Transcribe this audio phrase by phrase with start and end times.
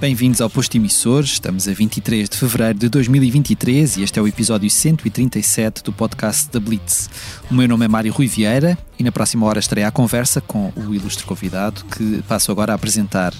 [0.00, 4.28] Bem-vindos ao Posto Emissor, estamos a 23 de fevereiro de 2023 e este é o
[4.28, 7.10] episódio 137 do podcast da Blitz.
[7.50, 10.72] O meu nome é Mário Rui Vieira e na próxima hora estarei à conversa com
[10.76, 13.34] o ilustre convidado que passo agora a apresentar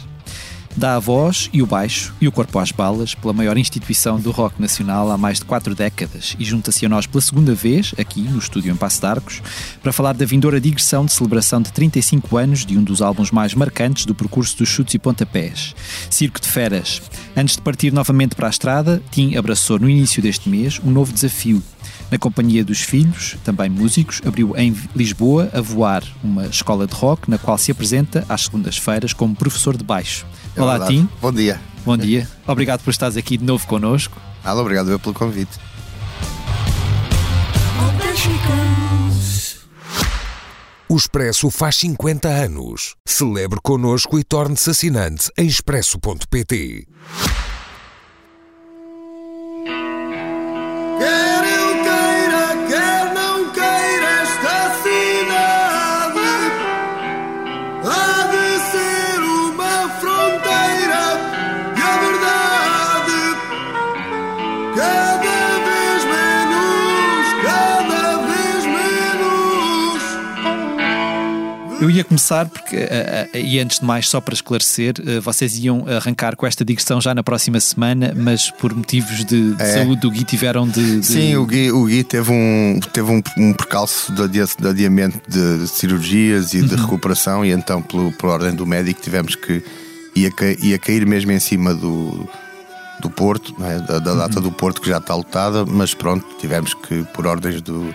[0.76, 4.30] dá a voz e o baixo e o corpo às balas pela maior instituição do
[4.30, 8.20] rock nacional há mais de quatro décadas e junta-se a nós pela segunda vez, aqui
[8.20, 9.42] no estúdio em Passo de Arcos,
[9.82, 13.54] para falar da vindoura digressão de celebração de 35 anos de um dos álbuns mais
[13.54, 15.74] marcantes do percurso dos chutes e pontapés,
[16.10, 17.02] Circo de Feras.
[17.36, 21.12] Antes de partir novamente para a estrada, Tim abraçou no início deste mês um novo
[21.12, 21.62] desafio,
[22.10, 27.28] na companhia dos filhos, também músicos, abriu em Lisboa a voar uma escola de rock
[27.28, 30.26] na qual se apresenta às segundas-feiras como professor de baixo.
[30.58, 30.94] É Olá, verdade.
[30.96, 31.08] Tim.
[31.22, 31.60] Bom dia.
[31.84, 32.28] Bom dia.
[32.44, 34.20] Obrigado por estares aqui de novo connosco.
[34.42, 35.52] Alô, obrigado eu pelo convite.
[40.88, 42.96] O Expresso faz 50 anos.
[43.06, 46.88] Celebre connosco e torne-se assinante em expresso.pt.
[71.88, 75.56] Eu ia começar porque, eh, eh, e antes de mais, só para esclarecer, eh, vocês
[75.58, 79.72] iam arrancar com esta digressão já na próxima semana, mas por motivos de, de É.
[79.72, 81.00] saúde do Gui tiveram de.
[81.00, 84.68] de- Sim, o Gui, o Gui teve um, teve um, um percalço de, adia- de
[84.68, 89.62] adiamento de cirurgias e de recuperação, e então, pelo, por ordem do médico, tivemos que.
[90.14, 92.28] ia, ca- ia cair mesmo em cima do,
[93.00, 93.78] do Porto, é?
[93.78, 97.62] da, da data do Porto, que já está lotada, mas pronto, tivemos que, por ordens
[97.62, 97.94] do.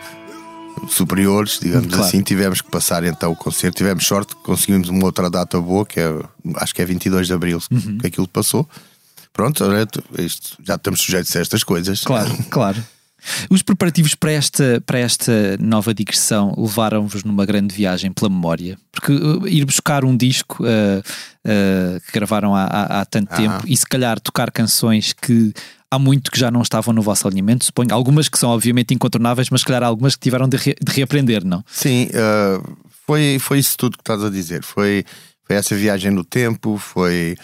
[0.90, 2.04] Superiores, digamos Claro.
[2.04, 3.78] assim, tivemos que passar então o concerto.
[3.78, 6.10] Tivemos sorte conseguimos uma outra data boa, que é
[6.58, 7.60] acho que é 22 de Abril,
[8.02, 8.68] que aquilo passou.
[9.32, 9.64] Pronto,
[10.20, 12.02] isto, já estamos sujeitos a estas coisas.
[12.04, 12.84] Claro, claro.
[13.50, 19.14] Os preparativos para esta, para esta nova digressão levaram-vos numa grande viagem pela memória, porque
[19.14, 23.38] uh, ir buscar um disco uh, uh, que gravaram há, há, há tanto Ah.
[23.38, 25.54] tempo e se calhar tocar canções que
[25.94, 29.50] há muito que já não estavam no vosso alinhamento, suponho, algumas que são obviamente incontornáveis,
[29.50, 31.64] mas calhar algumas que tiveram de, re- de reaprender, não?
[31.68, 32.62] Sim, ah,
[33.06, 34.64] foi, foi isso tudo que estás a dizer.
[34.64, 35.04] Foi,
[35.44, 37.36] foi essa viagem no tempo, foi,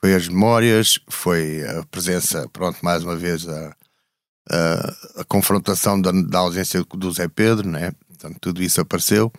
[0.00, 3.74] foi as memórias, foi a presença, pronto, mais uma vez, a,
[4.50, 7.92] a, a confrontação da, da ausência do Zé Pedro, né?
[8.06, 9.32] Portanto, tudo isso apareceu.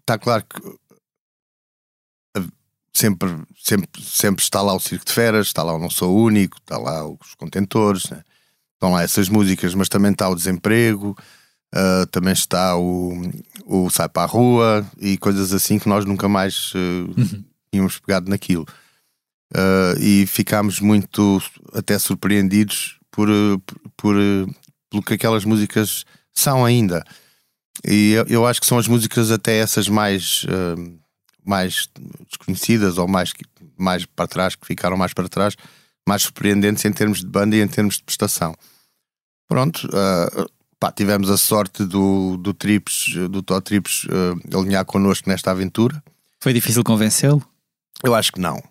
[0.00, 0.60] Está claro que
[2.98, 3.30] sempre,
[3.62, 6.58] sempre, sempre está lá o Circo de Feras, está lá o Não Sou o Único,
[6.58, 8.22] está lá os contentores, né?
[8.74, 11.16] estão lá essas músicas, mas também está o desemprego,
[11.74, 13.12] Uh, também está o,
[13.66, 18.30] o Sai para a Rua e coisas assim que nós nunca mais uh, tínhamos pegado
[18.30, 18.64] naquilo.
[19.52, 21.42] Uh, e ficámos muito
[21.74, 23.28] até surpreendidos por,
[23.66, 24.16] por, por,
[24.90, 27.04] pelo que aquelas músicas são ainda.
[27.84, 30.98] E eu, eu acho que são as músicas até essas mais, uh,
[31.46, 31.88] mais
[32.28, 33.32] desconhecidas ou mais,
[33.76, 35.56] mais para trás, que ficaram mais para trás,
[36.06, 38.54] mais surpreendentes em termos de banda e em termos de prestação.
[39.48, 45.28] Pronto, uh, pá, tivemos a sorte do, do Trips, do Tó Trips, uh, alinhar connosco
[45.28, 46.02] nesta aventura.
[46.40, 47.42] Foi difícil convencê-lo?
[48.02, 48.62] Eu acho que não.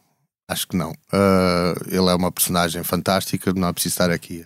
[0.48, 0.92] Acho que não.
[0.92, 4.46] Uh, ele é uma personagem fantástica, não é preciso estar aqui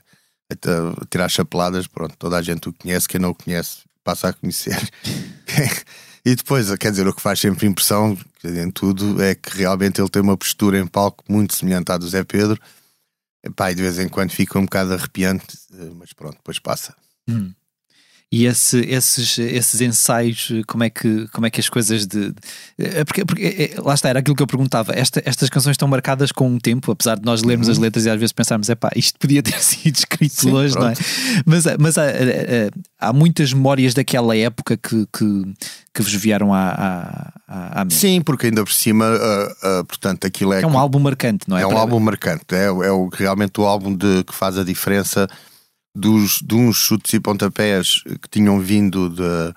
[0.50, 1.88] a, a tirar chapeladas.
[1.88, 4.80] Pronto, toda a gente o conhece, quem não o conhece passa a conhecer.
[6.26, 10.10] e depois, quer dizer, o que faz sempre impressão em tudo é que realmente ele
[10.10, 12.60] tem uma postura em palco muito semelhante à do Zé Pedro.
[13.44, 16.94] Epá, e de vez em quando fica um bocado arrepiante, uh, mas pronto, depois passa.
[18.32, 22.32] E esse- esses, esses ensaios, como é que, como é que as coisas de.
[22.78, 24.94] é Porque, porque, é, é, lá está, era aquilo que eu perguntava.
[24.94, 28.10] Esta- estas canções estão marcadas com um tempo, apesar de nós lermos as letras e
[28.10, 30.94] às vezes pensarmos, é pá, isto podia ter sido escrito Sim, hoje, não é?
[31.44, 35.54] Mas, mas há, há- há muitas memórias daquela época que, que,
[35.92, 37.96] que vos vieram à, à, à- mente.
[37.96, 40.62] Sim, porque ainda por cima, uh, uh, portanto, aquilo é.
[40.62, 41.64] É um álbum marcante, não é?
[41.64, 45.28] É um álbum marcante, é, é o, realmente o álbum de, que faz a diferença
[46.00, 49.54] dos, de uns chutes e pontapés que tinham vindo de,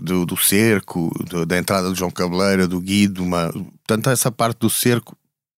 [0.00, 4.58] do, do cerco, do- da entrada do João Cabeleira, do Guido, uma, portanto, essa parte
[4.60, 5.16] do cerco,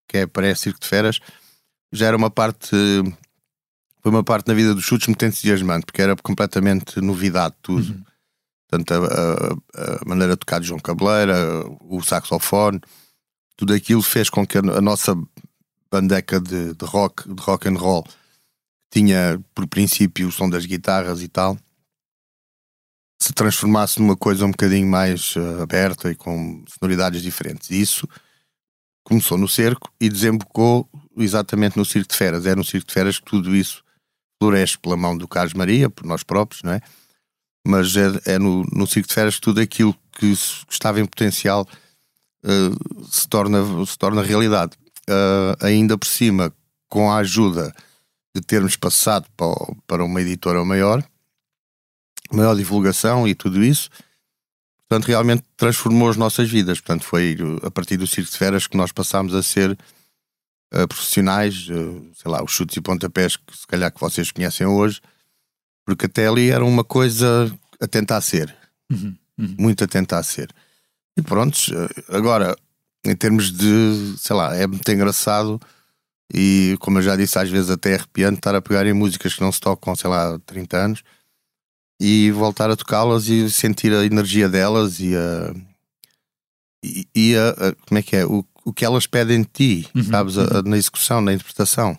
[0.09, 1.19] que é pré-circo de feras,
[1.93, 2.71] já era uma parte,
[4.03, 8.01] foi uma parte na vida dos chutes muito entusiasmante, porque era completamente novidade tudo.
[8.71, 8.99] Portanto, a,
[9.83, 11.35] a- a maneira de tocar de João Cabeleira,
[11.81, 12.81] o saxofone,
[13.57, 15.15] tudo aquilo fez com que a, a nossa
[15.91, 18.07] bandeca de, de rock, de rock and roll,
[18.91, 21.57] tinha por princípio o som das guitarras e tal,
[23.21, 27.71] se transformasse numa coisa um bocadinho mais uh, aberta e com sonoridades diferentes.
[27.71, 28.09] E isso
[29.05, 32.47] começou no cerco e desembocou exatamente no Circo de Feras.
[32.47, 33.85] É no Circo de Feras que tudo isso
[34.43, 36.81] floresce pela mão do Carlos Maria, por nós próprios, não é?
[37.67, 40.33] Mas é, é no, no Circo de Feras que tudo aquilo que
[40.71, 41.69] estava em potencial
[42.45, 44.73] uh, se, torna, se torna realidade.
[45.09, 46.53] Uh, ainda por cima,
[46.89, 47.75] com a ajuda
[48.35, 49.27] de termos passado
[49.87, 51.05] para, uma editora maior,
[52.33, 53.91] maior divulgação e tudo isso,
[54.89, 56.81] portanto, realmente transformou as nossas vidas.
[56.81, 61.69] Portanto, foi a partir do Circo de Feras que nós passámos a ser uh, profissionais,
[61.69, 65.01] uh, sei lá, os chutes e pontapés que se calhar que vocês conhecem hoje,
[65.85, 68.55] porque até ali era uma coisa a tentar ser.
[68.91, 69.55] Uhum, uhum.
[69.59, 70.53] Muito a tentar ser.
[71.17, 71.59] E pronto,
[72.09, 72.57] agora,
[73.05, 75.61] em termos de, sei lá, é muito engraçado
[76.33, 79.41] e, como eu já disse, às vezes até arrepiante estar a pegar em músicas que
[79.41, 81.03] não se tocam, sei lá, há 30 anos
[82.01, 85.55] e voltar a tocá-las e sentir a energia delas e a.
[86.83, 88.25] E, e a, a, como é que é?
[88.25, 90.39] O, o que elas pedem de ti, uhum, sabes?
[90.39, 90.63] A, uhum.
[90.65, 91.99] na execução, na interpretação.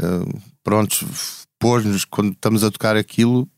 [0.00, 3.48] Uh, prontos, pôs-nos, quando estamos a tocar aquilo,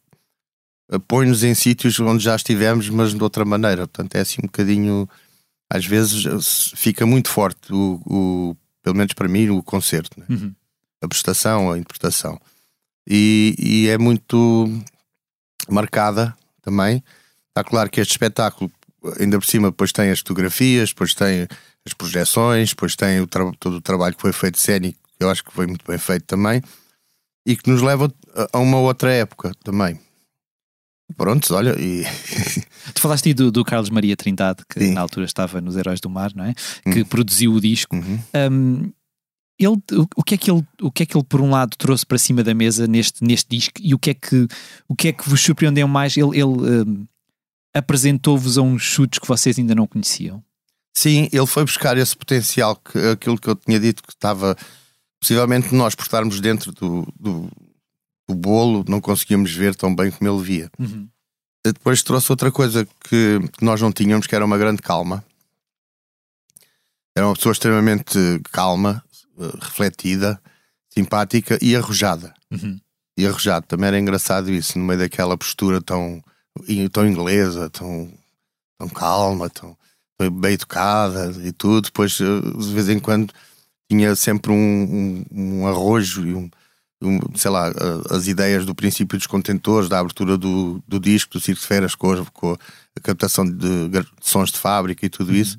[0.91, 3.87] uh, põe-nos em sítios onde já estivemos, mas de outra maneira.
[3.87, 5.07] Portanto, é assim um bocadinho.
[5.71, 8.57] Às vezes fica muito forte, o, o
[8.89, 10.19] pelo menos para mim, o concerto.
[10.19, 10.27] Né?
[10.31, 10.55] Uhum.
[11.03, 12.41] A prestação, a interpretação.
[13.07, 14.67] E, e é muito
[15.69, 17.05] marcada também.
[17.49, 18.73] Está claro que este espetáculo,
[19.21, 21.47] ainda por cima, depois tem as fotografias, depois tem
[21.87, 25.45] as projeções, depois tem o todo o trabalho que foi feito cénico, que eu acho
[25.45, 26.63] que foi muito bem feito também,
[27.47, 28.11] e que nos leva
[28.53, 30.01] a uma outra época também.
[31.17, 32.05] Prontos, olha, e.
[32.95, 34.93] tu falaste aí do, do, Carlos Maria Trindade, que Sim.
[34.93, 36.55] na altura estava nos Heróis do Mar, não é?
[36.93, 37.05] Que hum.
[37.05, 37.97] produziu o disco.
[37.97, 38.21] Uhum.
[38.53, 38.93] Um,
[39.59, 39.77] ele,
[40.17, 42.17] o, que é que ele, o que é que ele por um lado trouxe para
[42.17, 44.47] cima da mesa neste, neste disco e o que é que,
[44.87, 46.17] o que é que vos surpreendeu mais?
[46.17, 47.07] Ele, ele um,
[47.75, 50.43] apresentou-vos a uns chutes que vocês ainda não conheciam?
[50.95, 54.57] Sim, ele foi buscar esse potencial, que, aquilo que eu tinha dito que estava
[55.21, 57.51] possivelmente nós por estarmos dentro do, do,
[58.29, 60.71] do bolo não conseguíamos ver tão bem como ele via.
[60.79, 61.09] Uhum.
[61.65, 65.25] Depois trouxe outra coisa que, que nós não tínhamos, que era uma grande calma.
[67.17, 68.19] Era uma pessoa extremamente
[68.53, 69.03] calma,
[69.39, 70.41] eh, refletida,
[70.89, 72.33] simpática e arrojada.
[72.51, 72.79] Uhum.
[73.17, 73.67] E arrojado.
[73.67, 76.23] Também era engraçado isso, no meio daquela postura tão,
[76.93, 78.13] tão inglesa, tão,
[78.79, 79.77] tão calma, tão,
[80.17, 81.87] tão bem educada e tudo.
[81.87, 83.33] Depois, eh, de vez em quando,
[83.91, 86.49] tinha sempre um, um, um arrojo e um,
[87.35, 87.73] sei lá,
[88.11, 91.95] as ideias do princípio dos contentores, da abertura do, do disco, do Circo de Feras,
[91.95, 95.37] com a, com a captação de, de, sons de fábrica e tudo uhum.
[95.37, 95.57] isso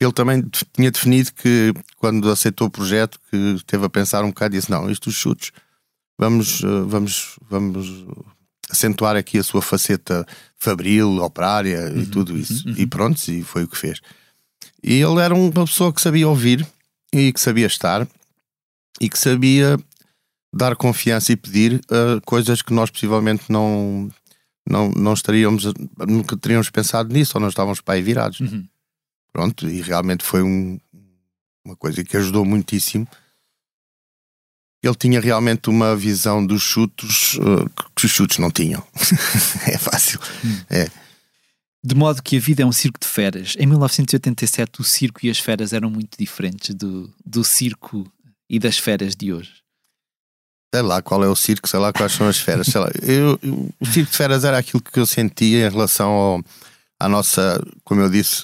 [0.00, 4.54] ele também tinha definido que, quando aceitou o projeto, que esteve a pensar um bocado
[4.54, 5.52] e disse: Não, isto os chutes,
[6.18, 8.06] vamos, eh, vamos, vamos
[8.70, 10.26] acentuar aqui a sua faceta
[10.56, 12.68] fabril, operária uhum, e tudo isso.
[12.68, 12.74] Uhum.
[12.76, 14.00] E pronto, e foi o que fez.
[14.82, 16.66] E ele era uma pessoa que sabia ouvir
[17.12, 18.06] e que sabia estar
[19.00, 19.78] e que sabia
[20.54, 24.08] dar confiança e pedir uh, coisas que nós possivelmente não,
[24.68, 25.64] não, não estaríamos,
[26.06, 28.40] nunca teríamos pensado nisso ou não estávamos para aí virados.
[28.40, 28.64] Uhum.
[29.32, 30.78] Pronto, e realmente foi um,
[31.64, 33.06] uma coisa que ajudou muitíssimo.
[34.80, 38.86] Ele tinha realmente uma visão dos chutos uh, que os chutos não tinham.
[39.66, 40.20] é fácil.
[40.44, 40.60] Hum.
[40.70, 40.88] É.
[41.82, 43.56] De modo que a vida é um circo de feras.
[43.58, 48.06] Em 1987, o circo e as feras eram muito diferentes do, do circo
[48.48, 49.63] e das feras de hoje.
[50.74, 52.66] Sei lá qual é o circo, sei lá quais são as feras.
[52.66, 52.90] Sei lá.
[53.00, 56.44] Eu, eu, o circo de feras era aquilo que eu sentia em relação ao,
[56.98, 58.42] à nossa, como eu disse,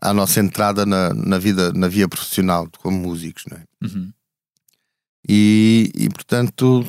[0.00, 3.62] à nossa entrada na, na vida, na via profissional como músicos, não é?
[3.80, 4.12] Uhum.
[5.28, 6.84] E, e portanto,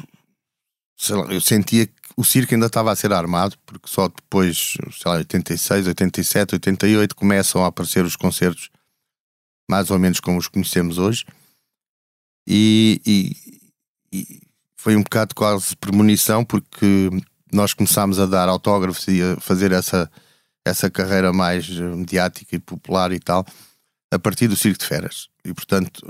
[1.12, 5.12] lá, eu sentia que o circo ainda estava a ser armado, porque só depois, sei
[5.12, 8.72] lá, 86, 87, 88 começam a aparecer os concertos
[9.70, 11.24] mais ou menos como os conhecemos hoje.
[12.48, 13.62] E, e,
[14.12, 14.43] e
[14.84, 17.10] foi um bocado quase premonição, porque
[17.54, 20.12] nós começámos a dar autógrafos e a fazer essa
[20.66, 23.46] essa carreira mais eh, mediática e popular e tal,
[24.12, 25.30] a partir do Circo de Feras.
[25.44, 26.02] E portanto,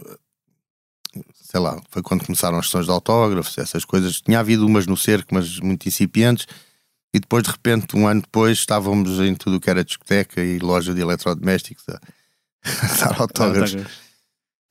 [1.34, 4.22] sei lá, foi quando começaram as sessões de autógrafos, essas coisas.
[4.22, 6.48] Tinha havido umas no cerco, mas muito incipientes.
[7.14, 10.58] E depois, de repente, um ano depois, estávamos em tudo o que era discoteca e
[10.58, 12.00] loja de eletrodomésticos a,
[12.92, 13.86] a dar autógrafos.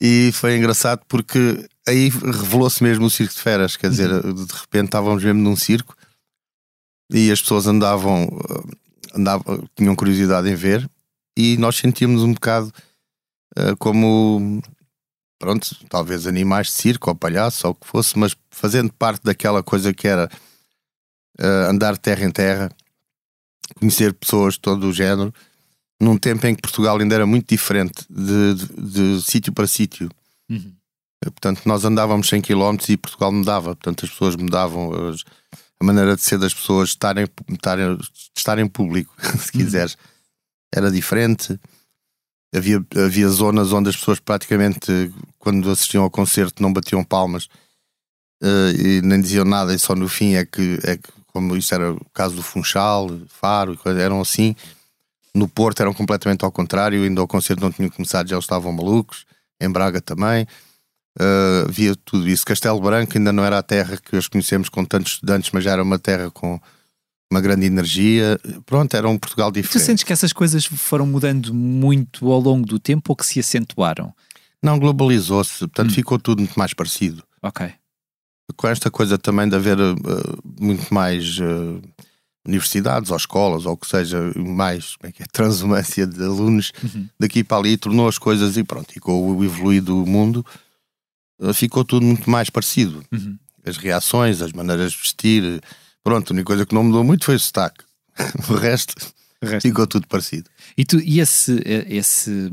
[0.01, 4.33] E foi engraçado porque aí revelou-se mesmo o circo de feras, quer dizer, uhum.
[4.33, 5.95] de repente estávamos mesmo num circo
[7.11, 8.77] e as pessoas andavam eh,
[9.13, 9.43] andava,
[9.75, 10.89] tinham curiosidade em ver
[11.37, 12.71] e nós sentíamos um bocado
[13.57, 14.61] uh, como
[15.39, 19.61] pronto, talvez animais de circo ou palhaço ou o que fosse, mas fazendo parte daquela
[19.61, 20.29] coisa que era
[21.39, 22.71] uh, andar terra em terra,
[23.75, 25.33] conhecer pessoas de todo o género,
[25.99, 30.09] num tempo em que Portugal ainda era muito diferente de, de, de sítio para sítio.
[30.49, 30.73] Uhum.
[31.25, 33.75] Portanto, nós andávamos 100 km e Portugal mudava.
[33.75, 34.91] Portanto, as pessoas mudavam.
[35.79, 37.97] A maneira de ser das pessoas estarem, estarem,
[38.35, 39.97] estarem em público, se quiseres,
[40.73, 41.59] era diferente.
[42.55, 47.49] Havia, havia zonas onde as pessoas praticamente, quando assistiam ao concerto, não batiam palmas
[48.43, 51.73] uh, e nem diziam nada, e só no fim é que, é que como isso
[51.73, 54.55] era o caso do Funchal, Faro, eram assim.
[55.33, 59.25] No Porto eram completamente ao contrário, ainda ao concerto não tinham começado, já estavam malucos.
[59.59, 60.45] Em Braga também.
[61.19, 62.45] Uh, via tudo isso.
[62.45, 65.71] Castelo Branco ainda não era a terra que hoje conhecemos com tantos estudantes, mas já
[65.71, 66.59] era uma terra com
[67.31, 68.39] uma grande energia.
[68.65, 69.81] Pronto, era um Portugal diferente.
[69.81, 73.39] Tu sentes que essas coisas foram mudando muito ao longo do tempo ou que se
[73.39, 74.13] acentuaram?
[74.61, 75.93] Não, globalizou-se, portanto hum.
[75.93, 77.23] ficou tudo muito mais parecido.
[77.41, 77.71] Ok.
[78.55, 79.95] Com esta coisa também de haver uh,
[80.59, 81.81] muito mais uh,
[82.45, 86.71] universidades ou escolas ou o que seja, mais como é que é, transumância de alunos
[86.83, 87.07] uhum.
[87.19, 90.72] daqui para ali, tornou as coisas e pronto, e com o evoluído mundo uh,
[91.51, 93.03] ficou tudo muito mais parecido.
[93.11, 93.37] Uhum.
[93.65, 95.61] As reações, as maneiras de vestir,
[96.03, 97.83] pronto, a única coisa que não mudou muito foi o sotaque.
[98.49, 98.93] o resto,
[99.41, 100.49] o resto ficou tudo parecido.
[100.77, 102.51] E, tu, e esse, esse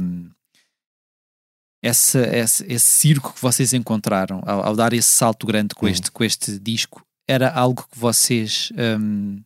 [1.82, 5.92] esse, esse, esse circo que vocês encontraram ao, ao dar esse salto grande com, uhum.
[5.92, 8.70] este, com este disco era algo que vocês
[9.00, 9.40] um,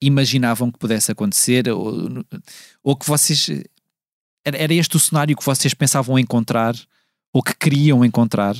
[0.00, 2.24] imaginavam que pudesse acontecer ou,
[2.82, 3.48] ou que vocês
[4.44, 6.74] era, era este o cenário que vocês pensavam encontrar
[7.32, 8.56] ou que queriam encontrar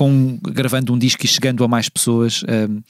[0.00, 2.80] com gravando um disco e chegando a mais pessoas um,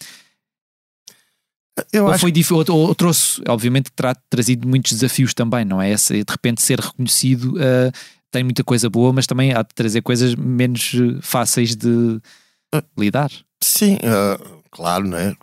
[1.92, 2.20] eu ou acho...
[2.20, 5.90] foi ou, ou, trouxe, obviamente terá trazido muitos desafios também, não é?
[5.90, 7.90] Essa, de repente ser reconhecido uh,
[8.30, 12.82] tem muita coisa boa, mas também há de trazer coisas menos eh, fáceis de uh,
[12.96, 13.28] lidar.
[13.60, 15.34] Sim, uh, claro, não é?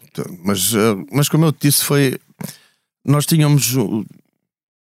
[0.46, 2.18] Mas, uh, mas como eu te disse, foi.
[3.04, 3.76] Nós tínhamos.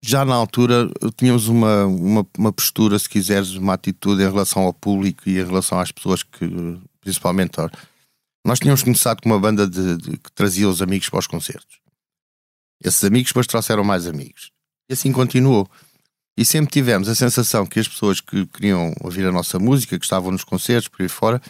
[0.07, 4.73] Já na altura, tínhamos uma, uma, uma postura, se quiseres, uma atitude em relação ao
[4.73, 6.49] público e em relação às pessoas que,
[7.01, 7.57] principalmente,
[8.47, 11.81] nós tínhamos começado com uma banda de, de, que trazia os amigos para os concertos.
[12.81, 14.53] Esses amigos depois trouxeram mais amigos.
[14.89, 15.69] E assim continuou.
[16.39, 20.05] E sempre tivemos a sensação que as pessoas que queriam ouvir a nossa música, que
[20.05, 21.43] estavam nos concertos por aí fora,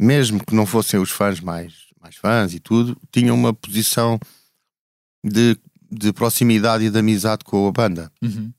[0.00, 4.16] mesmo que não fossem os fãs mais, mais fãs e tudo, tinham uma posição
[5.24, 5.58] de,
[5.98, 8.10] de proximidade e de amizade com a banda.
[8.22, 8.52] Uhum.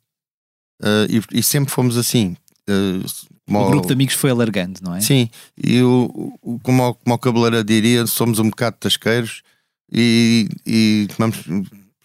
[0.82, 2.36] Uh, e, e, sempre fomos assim.
[2.70, 3.06] Uh,
[3.48, 5.01] o grupo de amigos foi alargando, não é?
[5.01, 9.44] Sim, e o, o, como, como o Cabeleira diria, somos um bocado tasqueiros
[9.92, 11.38] e, e vamos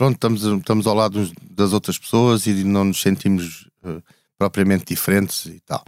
[0.01, 4.03] pronto, estamos, estamos ao lado das outras pessoas e não nos sentimos uh,
[4.39, 5.85] propriamente diferentes e tal.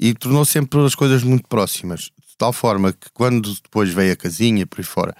[0.00, 4.16] E tornou sempre as coisas muito próximas, de tal forma que quando depois veio a
[4.16, 5.14] casinha por aí fora,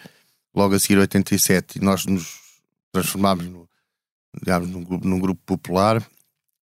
[0.55, 2.44] logo a seguir 87, e nós nos
[2.95, 3.69] transformámos no,
[4.41, 6.03] digamos, num, grupo, num grupo popular,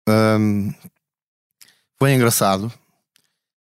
[0.09, 0.73] um,
[1.99, 2.73] foi engraçado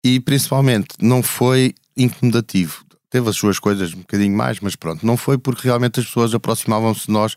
[0.05, 2.85] e principalmente não foi incomodativo.
[3.11, 6.35] Teve as suas coisas um bocadinho mais, mas pronto, não foi porque realmente as pessoas
[6.35, 7.37] aproximavam-se de nós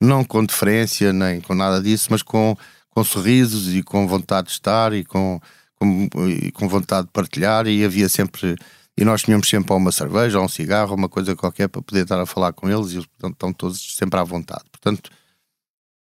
[0.00, 2.56] não com deferência nem com nada disso, mas com,
[2.90, 5.40] com sorrisos e com vontade de estar e com,
[5.76, 7.66] com, e com vontade de partilhar.
[7.66, 8.56] E havia sempre,
[8.96, 12.20] e nós tínhamos sempre uma cerveja, ou um cigarro, uma coisa qualquer para poder estar
[12.20, 12.98] a falar com eles e
[13.28, 14.64] estão todos sempre à vontade.
[14.70, 15.10] Portanto,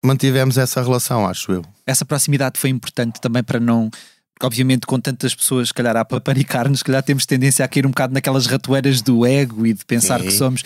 [0.04, 1.64] mantivemos essa relação, acho eu.
[1.86, 3.90] Essa proximidade foi importante também para não
[4.42, 7.90] obviamente com tantas pessoas, se calhar, a paparicar-nos, se calhar temos tendência a cair um
[7.90, 10.62] bocado naquelas ratoeiras do ego e de pensar que somos.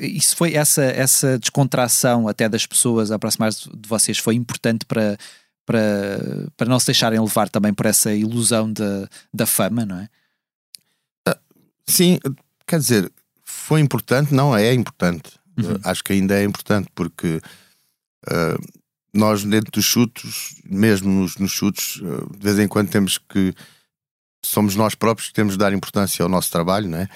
[0.00, 5.18] Isso foi essa, essa descontração até das pessoas a aproximar-se de vocês foi importante para,
[5.66, 6.18] para,
[6.56, 10.08] para não se deixarem levar também por essa ilusão da, da fama, não é?
[11.88, 12.18] Ah, sim,
[12.66, 13.12] quer dizer,
[13.44, 15.38] foi importante, não é importante.
[15.58, 15.78] Uhum.
[15.84, 17.40] Acho que ainda é importante porque
[18.28, 18.80] uh,
[19.12, 23.52] nós dentro dos chutos, mesmo nos, nos chutos, eh, de vez em quando temos que
[24.44, 27.08] somos nós próprios que temos de dar importância ao nosso trabalho, não é?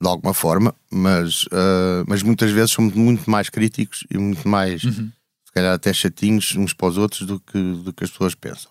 [0.00, 4.84] De alguma forma, mas, uh, mas muitas vezes somos muito mais críticos e muito mais,
[4.84, 5.10] uhum.
[5.44, 8.70] se calhar até chatinhos uns para os outros do que, do que as pessoas pensam.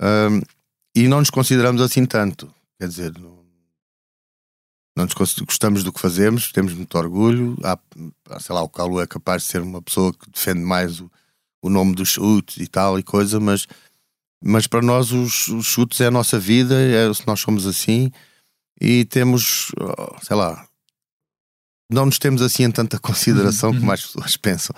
[0.00, 0.40] Uh,
[0.94, 3.12] e não nos consideramos assim tanto, quer dizer,
[4.98, 7.56] não, nos gostamos do que fazemos, temos muito orgulho.
[7.62, 7.78] Há,
[8.40, 11.08] sei lá, o Carlos é capaz de ser uma pessoa que defende mais o,
[11.62, 13.68] o nome dos chutes e tal e coisa, mas,
[14.42, 18.10] mas para nós os, os chutes é a nossa vida, é, nós somos assim
[18.80, 20.66] e temos, oh, sei lá,
[21.88, 24.74] não nos temos assim em tanta consideração como as pessoas pensam.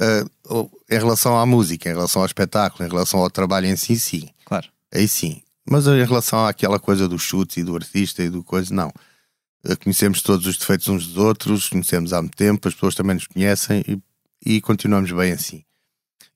[0.00, 3.98] Uh, em relação à música, em relação ao espetáculo, em relação ao trabalho em si,
[3.98, 4.30] sim.
[4.46, 4.68] Claro.
[4.92, 5.42] Aí sim.
[5.68, 8.90] Mas em relação àquela coisa do chute e do artista e do coisa, não.
[9.64, 13.14] Uh, conhecemos todos os defeitos uns dos outros, conhecemos há muito tempo, as pessoas também
[13.14, 15.64] nos conhecem e, e continuamos bem assim.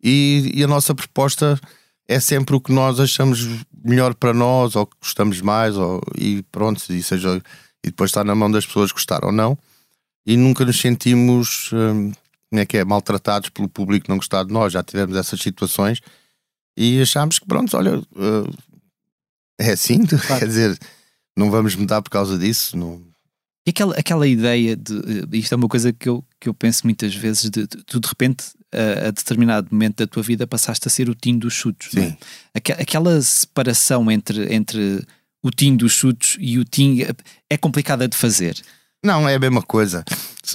[0.02, 1.60] E, e, a nossa proposta
[2.06, 6.42] é sempre o que nós achamos melhor para nós, ou que gostamos mais, ou, e
[6.50, 7.42] pronto, e, seja,
[7.84, 9.58] e depois está na mão das pessoas gostar ou não.
[10.24, 12.12] E nunca nos sentimos, hum,
[12.48, 14.72] como é que é, maltratados pelo público não gostar de nós.
[14.72, 16.00] Já tivemos essas situações
[16.76, 18.58] e achámos que, pronto, olha, uh,
[19.58, 20.38] é assim, claro.
[20.38, 20.78] quer dizer,
[21.36, 22.76] não vamos mudar por causa disso.
[22.76, 23.02] Não...
[23.68, 25.28] E aquela, aquela ideia de.
[25.30, 28.08] Isto é uma coisa que eu, que eu penso muitas vezes: de, de tu de
[28.08, 31.94] repente, a, a, determinado momento da tua vida, passaste a ser o Tim dos chutos.
[31.94, 32.00] É?
[32.00, 32.16] Sim.
[32.54, 32.82] É?
[32.82, 35.04] Aquela separação entre, entre
[35.42, 37.00] o Tim dos chutos e o Tim
[37.50, 38.58] é complicada de fazer.
[39.04, 40.02] Não, é a mesma coisa.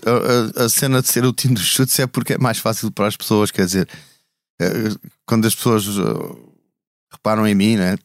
[0.08, 2.89] A, a, a cena de ser o Tim dos chutos é porque é mais fácil
[2.89, 3.88] para as pessoas, quer dizer,
[4.60, 4.89] eh,
[5.24, 5.86] quando as pessoas
[7.12, 7.96] reparam em mim, né?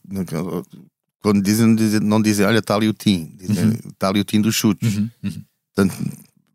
[1.20, 1.66] Quando dizem,
[2.00, 3.78] não dizem, olha, está ali o Tim, dizem, uhum.
[3.90, 4.96] está ali o Tim dos chutes.
[4.96, 5.10] Uhum.
[5.22, 5.44] Uhum.
[5.74, 5.96] Portanto,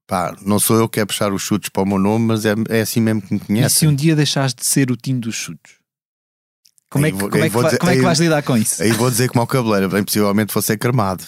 [0.07, 2.53] pá, não sou eu que é puxar os chutes para o meu nome, mas é,
[2.69, 3.75] é assim mesmo que me conhece.
[3.75, 5.83] E se um dia deixares de ser o Tim dos chutes?
[6.89, 8.83] Como, é que, como, é que, dizer, como é que vais lidar com isso?
[8.83, 11.23] Aí vou dizer como o cabeleiro, bem possivelmente fosse cremado.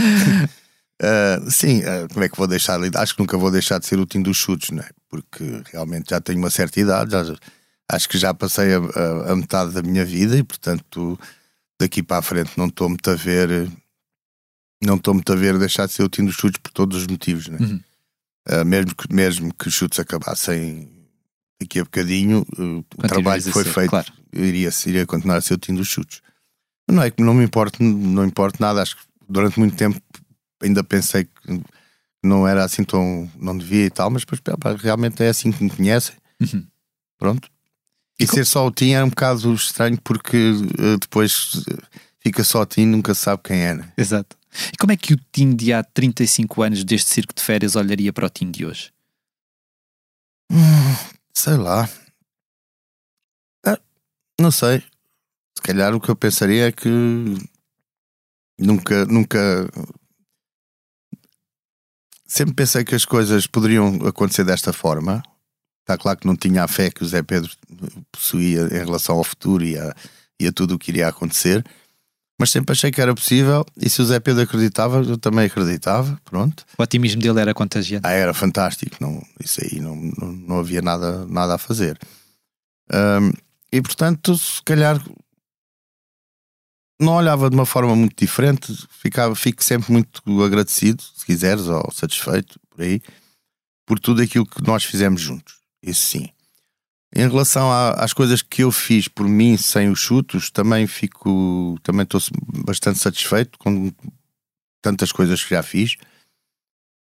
[0.00, 2.80] uh, sim, uh, como é que vou deixar?
[2.96, 4.88] Acho que nunca vou deixar de ser o Tim dos chutes, não é?
[5.10, 7.36] Porque realmente já tenho uma certa idade, já,
[7.92, 11.20] acho que já passei a, a, a metade da minha vida e, portanto,
[11.78, 13.70] daqui para a frente não estou muito a ver
[14.82, 17.06] não estou muito a ver deixar de ser o time dos chutes por todos os
[17.06, 17.58] motivos né?
[17.60, 17.80] Uhum.
[18.48, 20.88] Uh, mesmo, que, mesmo que os chutes acabassem
[21.60, 24.12] daqui a bocadinho uh, o trabalho que foi ser, feito claro.
[24.32, 26.22] iria, iria continuar a ser o time dos chutes
[26.88, 30.00] não é que não me importa não importa nada acho que durante muito tempo
[30.62, 31.62] ainda pensei que
[32.22, 34.40] não era assim tão não devia e tal mas depois,
[34.80, 36.64] realmente é assim que me conhecem uhum.
[37.18, 37.50] pronto
[38.18, 41.64] e, ser só o Tim é um bocado estranho porque uh, depois
[42.20, 43.92] fica só o Tim nunca sabe quem é.
[43.96, 44.36] Exato.
[44.72, 48.12] E como é que o Tim de há 35 anos deste circo de férias olharia
[48.12, 48.90] para o Tim de hoje?
[50.50, 50.96] Hum,
[51.34, 51.88] sei lá.
[53.66, 53.78] Ah,
[54.40, 54.82] não sei.
[55.54, 56.88] Se calhar o que eu pensaria é que
[58.58, 59.68] nunca, nunca.
[62.24, 65.22] Sempre pensei que as coisas poderiam acontecer desta forma
[65.86, 67.48] Está claro que não tinha a fé que o Zé Pedro
[68.10, 69.94] possuía em relação ao futuro e a,
[70.40, 71.64] e a tudo o que iria acontecer,
[72.36, 73.64] mas sempre achei que era possível.
[73.76, 76.20] E se o Zé Pedro acreditava, eu também acreditava.
[76.24, 76.66] Pronto.
[76.76, 78.04] O otimismo dele era contagiante.
[78.04, 78.96] Ah, era fantástico.
[79.00, 81.96] Não, isso aí não, não, não havia nada, nada a fazer.
[82.92, 83.32] Um,
[83.70, 85.00] e portanto, se calhar
[87.00, 91.92] não olhava de uma forma muito diferente, ficava, fico sempre muito agradecido, se quiseres, ou
[91.92, 93.00] satisfeito por aí,
[93.86, 95.55] por tudo aquilo que nós fizemos juntos.
[95.86, 96.28] Isso sim.
[97.14, 102.02] Em relação às coisas que eu fiz por mim sem os chutos, também fico, também
[102.02, 102.20] estou
[102.66, 103.92] bastante satisfeito com
[104.82, 105.96] tantas coisas que já fiz.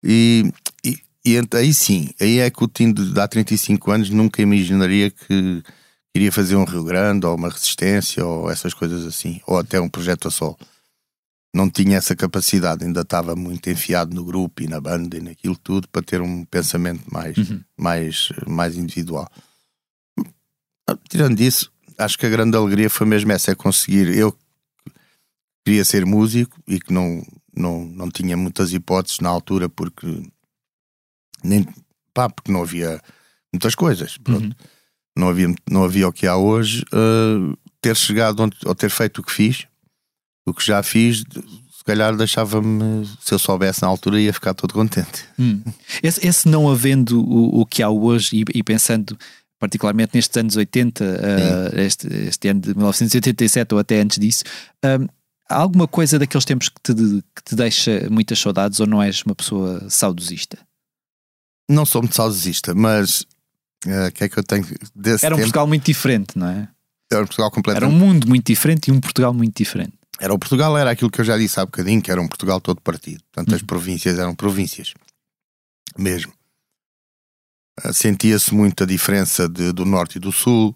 [0.03, 0.51] E,
[0.83, 5.11] e, e aí sim, aí é que o Tim de há 35 anos nunca imaginaria
[5.11, 5.61] que
[6.15, 9.89] iria fazer um Rio Grande ou uma resistência ou essas coisas assim, ou até um
[9.89, 10.57] projeto a sol
[11.53, 15.57] não tinha essa capacidade, ainda estava muito enfiado no grupo e na banda e naquilo
[15.57, 17.61] tudo para ter um pensamento mais, uhum.
[17.77, 19.29] mais, mais individual.
[21.09, 24.07] Tirando isso, acho que a grande alegria foi mesmo essa: é conseguir.
[24.15, 24.35] Eu
[25.65, 27.23] queria ser músico e que não,
[27.55, 30.23] não, não tinha muitas hipóteses na altura porque
[31.43, 31.67] nem
[32.13, 33.01] pá, porque não havia
[33.53, 34.17] muitas coisas.
[34.27, 34.51] Uhum.
[35.15, 36.83] Não, havia, não havia o que há hoje.
[36.93, 39.67] Uh, ter chegado onde, ou ter feito o que fiz
[40.49, 44.73] o que já fiz, se calhar deixava-me, se eu soubesse na altura, ia ficar todo
[44.73, 45.25] contente.
[45.39, 45.61] Hum.
[46.03, 49.17] Esse, esse, não havendo o, o que há hoje e, e pensando
[49.59, 54.43] particularmente nestes anos 80, uh, este, este, ano de 1987 ou até antes disso,
[54.85, 55.07] uh,
[55.49, 59.21] há alguma coisa daqueles tempos que te, que te deixa muitas saudades ou não és
[59.23, 60.57] uma pessoa saudosista?
[61.69, 63.25] Não sou muito saudosista, mas
[63.85, 65.47] o uh, que é que eu tenho desse Era um tempo?
[65.47, 66.67] Portugal muito diferente, não é?
[67.11, 67.91] Era um Portugal completamente.
[67.91, 69.93] Era um mundo muito diferente e um Portugal muito diferente.
[70.19, 72.59] Era o Portugal, era aquilo que eu já disse há bocadinho, que era um Portugal
[72.59, 73.23] todo partido.
[73.31, 73.67] Portanto, as uhum.
[73.67, 74.93] províncias eram províncias.
[75.97, 76.33] Mesmo.
[77.81, 80.75] Ah, sentia-se muito a diferença de, do norte e do sul.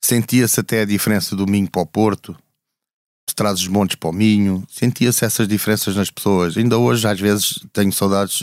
[0.00, 2.36] Sentia-se até a diferença do Minho para o Porto,
[3.28, 4.64] de trás os montes para o Minho.
[4.70, 6.56] Sentia-se essas diferenças nas pessoas.
[6.56, 8.42] Ainda hoje, às vezes, tenho saudades.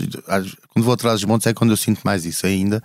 [0.70, 2.84] Quando vou atrás dos montes é quando eu sinto mais isso ainda.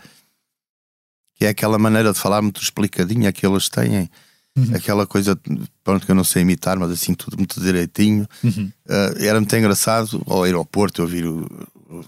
[1.35, 4.09] Que é aquela maneira de falar muito explicadinha que eles têm
[4.57, 4.75] Uhum.
[4.75, 5.39] Aquela coisa,
[5.85, 8.27] pronto, que eu não sei imitar, mas assim, tudo muito direitinho.
[8.43, 8.73] Uhum.
[8.87, 11.47] Uh, era muito engraçado ao aeroporto ouvir, o,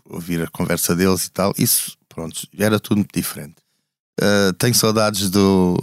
[0.08, 1.54] ouvir a conversa deles e tal.
[1.56, 3.56] Isso, pronto, era tudo muito diferente.
[4.20, 5.76] Uh, tenho saudades do.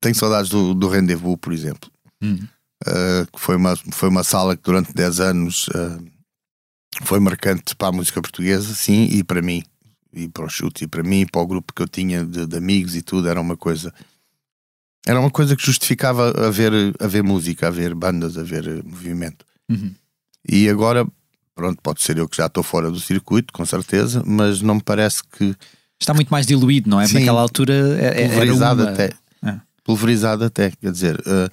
[0.00, 1.90] Tenho saudades do, do rendezvous, por exemplo.
[2.22, 2.38] Hum.
[2.86, 5.68] uh, que foi uma, foi uma sala que durante 10 anos
[7.02, 9.62] foi marcante para a música portuguesa, sim, e para mim,
[10.12, 12.46] e para o chute, e para mim, e para o grupo que eu tinha de,
[12.46, 13.92] de amigos e tudo, era uma coisa.
[15.06, 19.46] Era uma coisa que justificava haver, haver música, haver bandas, haver movimento.
[19.70, 19.94] Uhum.
[20.48, 21.06] E agora,
[21.54, 24.82] pronto, pode ser eu que já estou fora do circuito, com certeza, mas não me
[24.82, 25.54] parece que.
[26.00, 27.06] Está muito mais diluído, não é?
[27.06, 27.20] Sim.
[27.20, 28.90] Naquela altura é- pulverizado uma...
[28.90, 29.12] até.
[29.44, 29.60] É.
[29.84, 31.50] Pulverizado até, quer dizer, eh,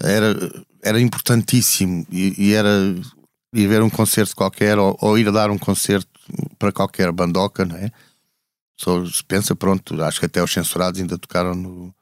[0.00, 2.70] era, era importantíssimo e, e era
[3.54, 6.08] ir ver um concerto qualquer ou, ou ir dar um concerto
[6.58, 7.90] para qualquer bandoca, não é?
[8.80, 11.94] Só se pensa, pronto, acho que até os censurados ainda tocaram no,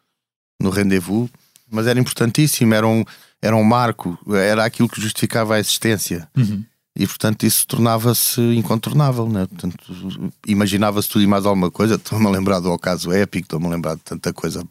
[0.61, 1.29] no rendezvous,
[1.71, 3.05] mas era importantíssimo, era um,
[3.41, 6.29] era um marco, era aquilo que justificava a existência.
[6.37, 6.65] Uhum.
[6.99, 9.47] E portanto isso tornava-se incontornável, né?
[9.47, 11.97] portanto, imaginava-se tudo e mais alguma coisa.
[11.97, 14.67] Estou-me a lembrar do caso épico, estou-me a lembrar de tanta coisa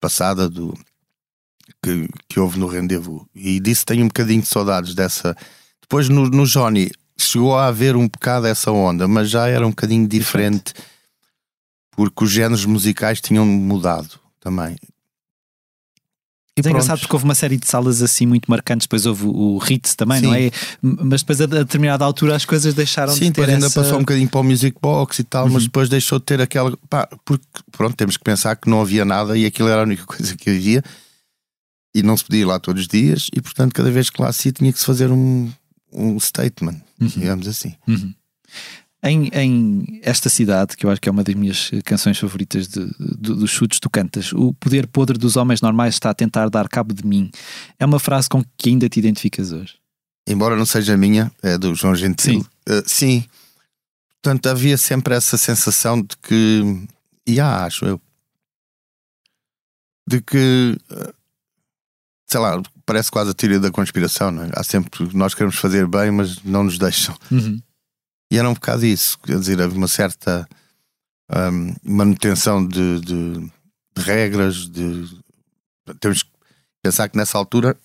[0.00, 0.74] passada do,
[1.82, 3.26] que, que houve no rendezvous.
[3.34, 5.36] E disso tenho um bocadinho de saudades dessa.
[5.80, 9.70] Depois no, no Johnny chegou a haver um bocado essa onda, mas já era um
[9.70, 10.72] bocadinho diferente,
[11.90, 14.76] porque os géneros musicais tinham mudado também.
[16.54, 19.24] E Mas é engraçado porque houve uma série de salas assim muito marcantes, depois houve
[19.24, 20.26] o Ritz também, Sim.
[20.26, 20.50] não é?
[20.82, 23.80] Mas depois a, determinada altura as coisas deixaram Sim, de ter ainda essa...
[23.80, 25.68] passou um bocadinho para o Music Box e tal, mas Uhum.
[25.68, 26.76] depois deixou de ter aquela.
[26.90, 30.04] Pá, porque pronto, temos que pensar que não havia nada e aquilo era a única
[30.06, 30.82] coisa que havia
[31.94, 34.30] e não se podia ir lá todos os dias e portanto cada vez que lá
[34.30, 35.50] se tinha que se fazer um,
[35.90, 37.74] um statement, digamos assim.
[37.88, 38.12] Uhum.
[39.04, 42.86] Em, em esta cidade, que eu acho que é uma das minhas canções favoritas de,
[42.86, 46.68] de- dos chutes, tu cantas O poder podre dos homens normais está a tentar dar
[46.68, 47.28] cabo de mim.
[47.80, 49.74] É uma frase com que ainda te identificas hoje.
[50.28, 52.42] Embora não seja minha, é do João Gentil.
[52.42, 52.46] Sim.
[52.68, 53.24] Eh, sim.
[54.22, 56.86] Portanto, havia sempre essa sensação de que,
[57.26, 58.00] e há, acho eu,
[60.08, 61.12] de que, eh,
[62.30, 64.50] sei lá, parece quase a teoria da conspiração, não é?
[64.54, 67.16] Há sempre, nós queremos fazer bem, mas não nos deixam.
[68.32, 70.48] E era um bocado isso, quer dizer, havia uma certa
[71.30, 73.50] hum, manutenção de, de-
[73.94, 75.06] de regras, de
[76.00, 76.30] temos que
[76.82, 77.78] pensar que nessa altura,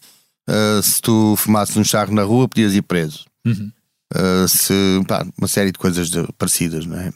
[0.47, 3.25] ah, se tu fumasses um charro na rua, podias ir preso.
[3.45, 3.69] Uhum.
[4.15, 4.73] Ah, se,
[5.05, 7.11] pá, uma série de coisas de- parecidas, não é?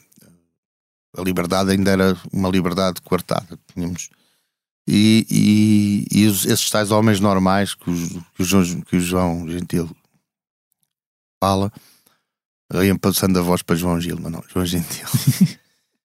[1.16, 3.58] A liberdade ainda era uma liberdade coartada.
[3.72, 4.10] Tínhamos.
[4.86, 9.88] E, e, e os- esses tais homens normais que, os- que que o João Gentil
[11.42, 11.72] fala,
[12.72, 15.06] eu ia passando a voz para João Gil, mas não, João Gentil.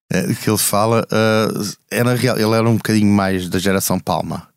[0.10, 1.48] Eh, que ele fala, ah,
[1.92, 4.48] era real, ele era um bocadinho mais da geração Palma.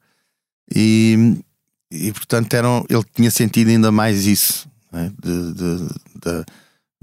[0.72, 1.42] E,
[1.90, 5.08] e portanto eram, ele tinha sentido ainda mais isso não é?
[5.20, 5.88] de, de-
[6.22, 6.44] da-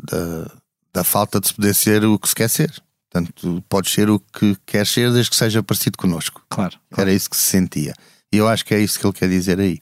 [0.02, 0.52] da,
[0.93, 2.74] da falta de se poder ser o que se quer ser.
[3.12, 6.41] Portanto, podes ser o que queres ser desde que seja parecido connosco.
[6.50, 6.78] Claro.
[6.96, 7.93] Era isso que se sentia.
[8.32, 9.80] E eu acho que é isso que ele quer dizer aí.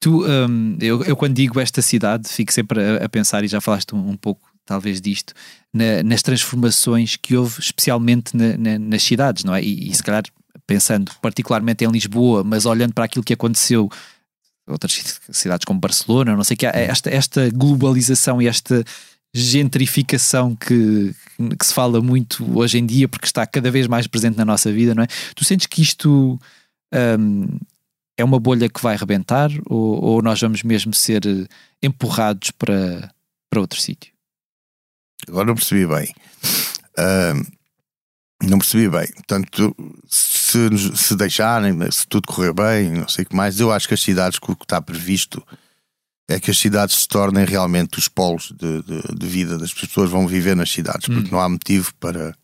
[0.00, 3.60] Tu, hum, eu, eu quando digo esta cidade, fico sempre a, a pensar, e já
[3.60, 5.34] falaste um, um pouco, talvez, disto,
[5.74, 9.62] na- nas transformações que houve, especialmente na- na- nas cidades, não é?
[9.62, 10.22] E, e se calhar
[10.66, 13.90] pensando particularmente em Lisboa, mas olhando para aquilo que aconteceu
[14.66, 18.82] outras ci- cidades como Barcelona, não sei que, há esta, esta globalização e esta
[19.34, 21.14] gentrificação que,
[21.58, 24.72] que se fala muito hoje em dia, porque está cada vez mais presente na nossa
[24.72, 25.06] vida, não é?
[25.34, 26.38] Tu sentes que isto.
[27.18, 27.58] hum,
[28.20, 31.46] é uma bolha que vai rebentar ou, ou nós vamos mesmo ser eh,
[31.82, 33.12] empurrados para,
[33.48, 34.12] para outro sítio?
[35.28, 36.12] Agora não percebi bem.
[36.98, 37.42] Ahm,
[38.42, 39.06] não percebi bem.
[39.12, 39.76] Portanto,
[40.08, 43.94] se, se deixarem, se tudo correr bem, não sei o que mais, eu acho que
[43.94, 45.42] as cidades, que o que está previsto
[46.28, 50.10] é que as cidades se tornem realmente os polos de, de- de vida das pessoas,
[50.10, 51.32] vão viver nas cidades, porque Hum.
[51.32, 52.34] não há motivo para,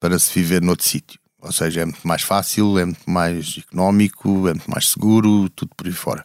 [0.00, 1.18] para se viver noutro sítio.
[1.42, 5.70] Ou seja, é muito mais fácil, é muito mais económico, é muito mais seguro, tudo
[5.76, 6.24] por aí fora.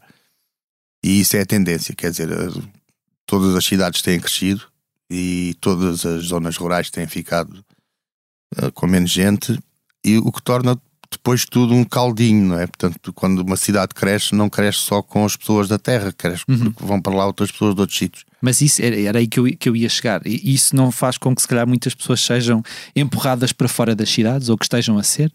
[1.04, 2.62] E isso é a tendência, quer dizer, eh,
[3.26, 4.64] todas as cidades têm crescido
[5.10, 7.64] e todas as zonas rurais têm ficado
[8.58, 9.58] eh, com menos gente
[10.04, 10.80] e o que torna
[11.12, 12.68] depois tudo um caldinho, não é?
[12.68, 16.72] Portanto, quando uma cidade cresce, não cresce só com as pessoas da terra, cresce Uhum.
[16.72, 18.26] porque vão para lá outras pessoas de outros sítios.
[18.46, 20.22] Mas isso era, era aí que eu, que eu ia chegar.
[20.24, 22.62] E isso não faz com que se calhar muitas pessoas sejam
[22.96, 25.34] empurradas para fora das cidades ou que estejam a ser?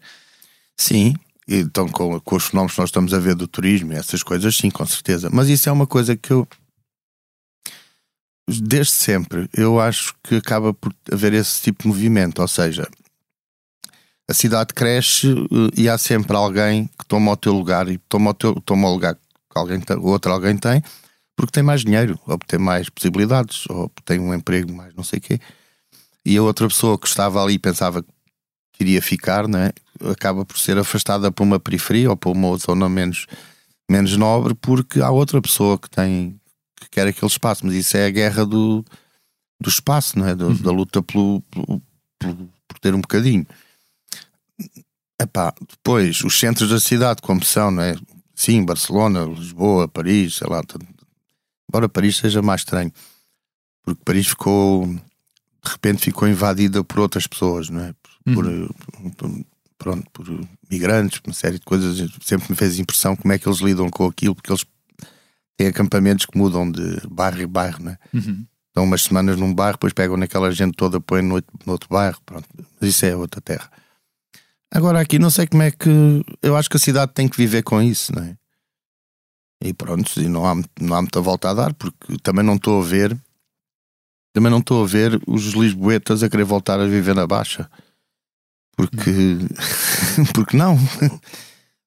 [0.77, 1.13] Sim,
[1.45, 4.55] então com, com os fenómenos que nós estamos a ver do turismo e essas coisas,
[4.55, 5.29] sim, com certeza.
[5.29, 6.47] Mas isso é uma coisa que eu,
[8.47, 12.41] desde sempre, eu acho que acaba por haver esse tipo de movimento.
[12.41, 12.87] Ou seja,
[14.25, 18.31] a cidade cresce eh, e há sempre alguém que toma o teu lugar e toma
[18.31, 20.81] o, teu, toma o lugar que alguém outro alguém tem
[21.45, 24.93] porque tem mais dinheiro, ou porque tem mais possibilidades, ou porque tem um emprego mais
[24.95, 25.39] não sei o quê.
[26.25, 28.07] E a outra pessoa que estava ali e pensava que
[28.83, 29.71] iria ficar, não é?
[30.11, 33.27] acaba por ser afastada para uma periferia ou para uma zona menos,
[33.89, 36.39] menos nobre porque há outra pessoa que tem
[36.79, 38.83] que quer aquele espaço, mas isso é a guerra do,
[39.61, 40.33] do espaço, não é?
[40.35, 41.81] Do, Da luta pelo, pelo,
[42.19, 43.45] pelo- por ter um bocadinho.
[45.21, 47.95] Epá, depois, os centros da cidade, como são, não é?
[48.33, 50.63] Sim, Barcelona, Lisboa, Paris, sei lá.
[51.71, 52.91] Embora Paris seja mais estranho,
[53.81, 57.93] porque Paris ficou, de repente, ficou invadida por outras pessoas, não é?
[58.25, 58.45] Por,
[59.15, 59.45] por-
[59.77, 60.27] pronto, por
[60.69, 61.97] migrantes, por uma série de coisas.
[62.21, 64.65] Sempre me fez impressão como é que eles lidam com aquilo, porque eles
[65.55, 67.97] têm acampamentos que mudam de bairro em bairro, não é?
[68.13, 68.45] Uhum.
[68.67, 71.87] Estão umas semanas num bairro, depois pegam naquela gente toda, põem no outro, no outro
[71.89, 72.47] bairro, pronto.
[72.79, 73.71] Mas isso é outra terra.
[74.73, 75.89] Agora aqui não sei como é que.
[76.41, 78.35] Eu acho que a cidade tem que viver com isso, não é?
[79.63, 82.81] E pronto, e não há, não há muita volta a dar, porque também não estou
[82.81, 83.15] a ver.
[84.33, 87.69] Também não estou a ver os lisboetas a querer voltar a viver na Baixa.
[88.75, 89.11] Porque.
[90.33, 90.77] porque não.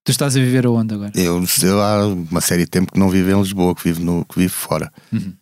[0.05, 1.13] Tu estás a viver aonde agora?
[1.15, 4.25] Eu, eu há uma série de tempo que não vivo em Lisboa, que vivo, no,
[4.25, 4.93] que vivo fora.
[5.11, 5.35] Uhum.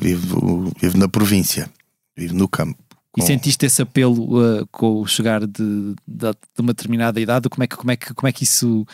[0.00, 1.70] Vivo, vivo na província,
[2.16, 2.78] vivo no campo.
[3.16, 7.48] E Com- sentiste esse apelo uh, com o chegar de, de, de uma determinada idade?
[7.48, 8.86] Como é que, como é que, como é que isso.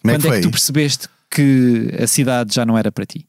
[0.00, 0.40] Como é quando que é foi?
[0.40, 3.26] que tu percebeste que a cidade já não era para ti?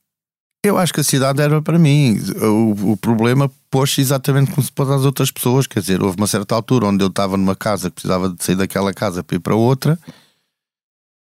[0.64, 2.18] Eu acho que a cidade era para mim.
[2.42, 5.68] O, o problema pôs-se exatamente como se pôs às outras pessoas.
[5.68, 8.56] Quer dizer, houve uma certa altura onde eu estava numa casa que precisava de sair
[8.56, 10.00] daquela casa para ir para outra.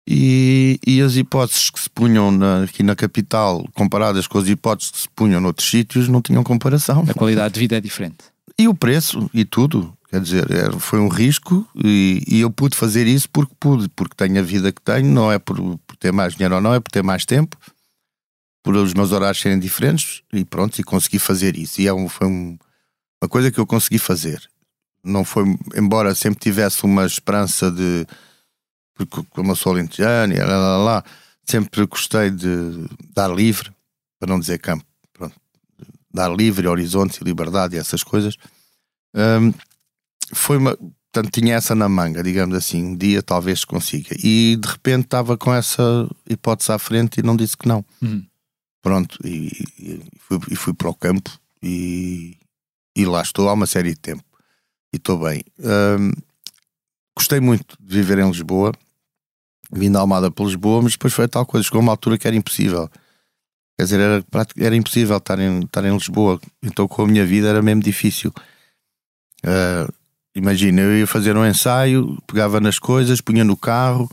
[0.08, 4.90] E, e as hipóteses que se punham na- aqui na capital, comparadas com as hipóteses
[4.92, 7.04] que se punham noutros sítios, não tinham comparação.
[7.08, 8.18] A qualidade de vida é diferente.
[8.58, 9.92] E o preço e tudo.
[10.14, 14.14] Quer dizer, era- foi um risco e, e eu pude fazer isso porque pude, porque
[14.14, 16.78] tenho a vida que tenho, não é por, por ter mais dinheiro ou não, é
[16.78, 17.56] por ter mais tempo,
[18.62, 21.80] por os meus horários serem diferentes e pronto, e consegui fazer isso.
[21.80, 22.56] E é um- foi um-
[23.20, 24.40] uma coisa que eu consegui fazer.
[25.02, 28.06] Não foi, embora sempre tivesse uma esperança de,
[28.94, 31.04] porque como eu sou alentejano e lá, lá, lá,
[31.44, 33.68] sempre gostei de dar livre,
[34.20, 35.34] para não dizer campo, pronto,
[36.12, 38.36] dar livre, horizonte liberdade e essas coisas.
[39.12, 39.52] Hum,
[40.34, 40.76] foi uma.
[40.76, 42.82] Portanto, tinha essa na manga, digamos assim.
[42.84, 44.16] Um dia talvez consiga.
[44.22, 47.84] E de repente estava com essa hipótese à frente e não disse que não.
[48.02, 48.26] Uhum.
[48.82, 51.30] Pronto, e, e fui, e fui para o campo
[51.62, 52.36] e,
[52.94, 54.24] e lá estou há uma série de tempo.
[54.92, 55.42] E estou bem.
[55.58, 56.12] Hum,
[57.16, 58.72] gostei muito de viver em Lisboa.
[59.72, 61.64] Vim da Almada para Lisboa, mas depois foi tal coisa.
[61.64, 62.88] Chegou uma altura que era impossível.
[63.78, 64.24] Quer dizer, era,
[64.58, 66.40] era impossível estar em, estar em Lisboa.
[66.62, 68.32] Então, com a minha vida, era mesmo difícil.
[69.44, 69.88] Ah,
[70.34, 74.10] imagina, eu ia fazer um ensaio, pegava nas coisas, punha no carro.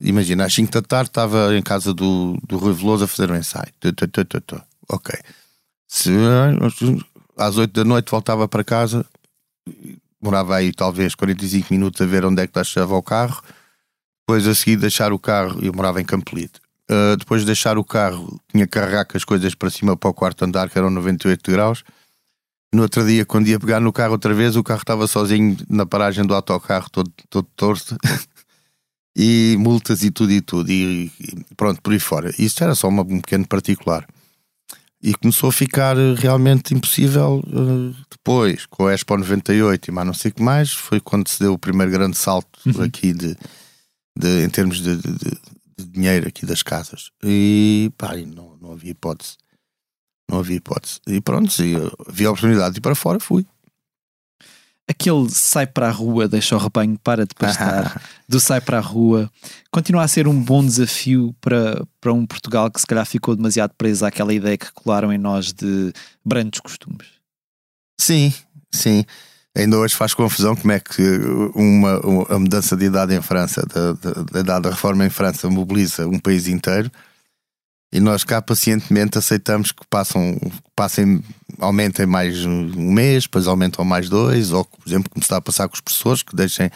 [0.00, 3.36] Imagina, às 5 da tarde estava em casa do, do Rui Veloso a fazer um
[3.36, 3.72] ensaio.
[4.88, 5.14] Ok.
[5.88, 6.10] Se,
[7.36, 9.06] às 8 da noite voltava para casa,
[10.20, 13.42] demorava aí talvez 45 minutos a ver onde é que deixava o carro.
[14.26, 16.60] Depois a seguir deixar o carro, eu morava em Campolite.
[16.90, 20.10] Uh, depois de deixar o carro, tinha que carregar com as coisas para cima para
[20.10, 21.84] o quarto andar, que eram 98 graus.
[22.74, 25.86] No outro dia, quando ia pegar no carro outra vez, o carro estava sozinho na
[25.86, 27.96] paragem do autocarro, todo, todo torto.
[29.16, 30.70] e multas e tudo e tudo.
[30.70, 32.34] E, e pronto, por aí fora.
[32.38, 34.06] Isso era só uma, um pequeno particular.
[35.02, 40.06] E começou a ficar eh, realmente impossível eh, depois, com a Expo 98 e mais
[40.06, 40.72] não sei o que mais.
[40.72, 42.82] Foi quando se deu o primeiro grande salto Uhum.
[42.82, 43.36] aqui de,
[44.18, 47.10] de- em termos de, de- de- dinheiro aqui das casas.
[47.22, 49.36] E pá, não, não havia hipótese.
[50.30, 51.00] Não havia hipótese.
[51.06, 51.74] E pronto, se
[52.08, 53.46] havia a oportunidade de ir para fora, fui.
[54.86, 58.82] Aquele sai para a rua, deixa o rebanho, para de pastar, do sai para a
[58.82, 59.30] rua,
[59.70, 63.72] continua a ser um bom desafio para, para um Portugal que se calhar ficou demasiado
[63.78, 65.90] preso àquela ideia que colaram em nós de
[66.22, 67.06] brandos costumes.
[67.98, 68.32] Sim,
[68.70, 69.04] sim.
[69.56, 71.02] Ainda hoje faz confusão como é que
[71.54, 75.48] uma, a mudança de idade em França, da, da, da idade da reforma em França,
[75.48, 76.90] mobiliza um país inteiro
[77.94, 80.36] e nós cá pacientemente aceitamos que passam,
[80.74, 81.22] passem,
[81.60, 85.68] aumentem mais um mês, depois aumentam mais dois, ou por exemplo, como está a passar
[85.68, 86.68] com os professores, que deixem,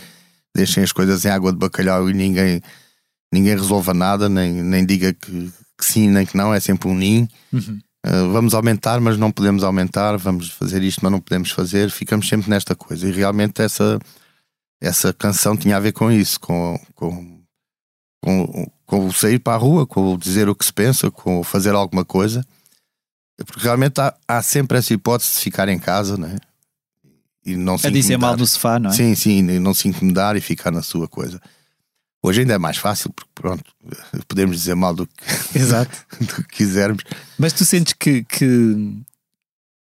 [0.55, 2.63] deixem as coisas em água de bacalhau e ninguém,
[3.33, 6.95] ninguém resolva nada, nem, nem diga que, que sim nem que não, é sempre um
[6.95, 7.29] ninho.
[7.53, 7.81] Uhum.
[8.07, 12.29] Uh, vamos aumentar, mas não podemos aumentar, vamos fazer isto, mas não podemos fazer, ficamos
[12.29, 13.09] sempre nesta coisa.
[13.09, 13.99] E realmente essa,
[14.81, 17.38] essa canção tinha a ver com isso, com, com,
[18.21, 21.41] com, com o sair para a rua, com o dizer o que se pensa, com
[21.41, 22.45] o fazer alguma coisa.
[23.37, 26.37] Porque realmente há, há sempre essa hipótese de ficar em casa, né?
[27.45, 28.93] E não se A dizer mal no sofá, não é?
[28.93, 31.41] Sim, sim, e não se incomodar e ficar na sua coisa.
[32.23, 33.65] Hoje ainda é mais fácil, porque pronto,
[34.27, 36.05] podemos dizer mal do que, Exato.
[36.21, 37.05] do que quisermos.
[37.39, 39.01] Mas tu sentes que, que,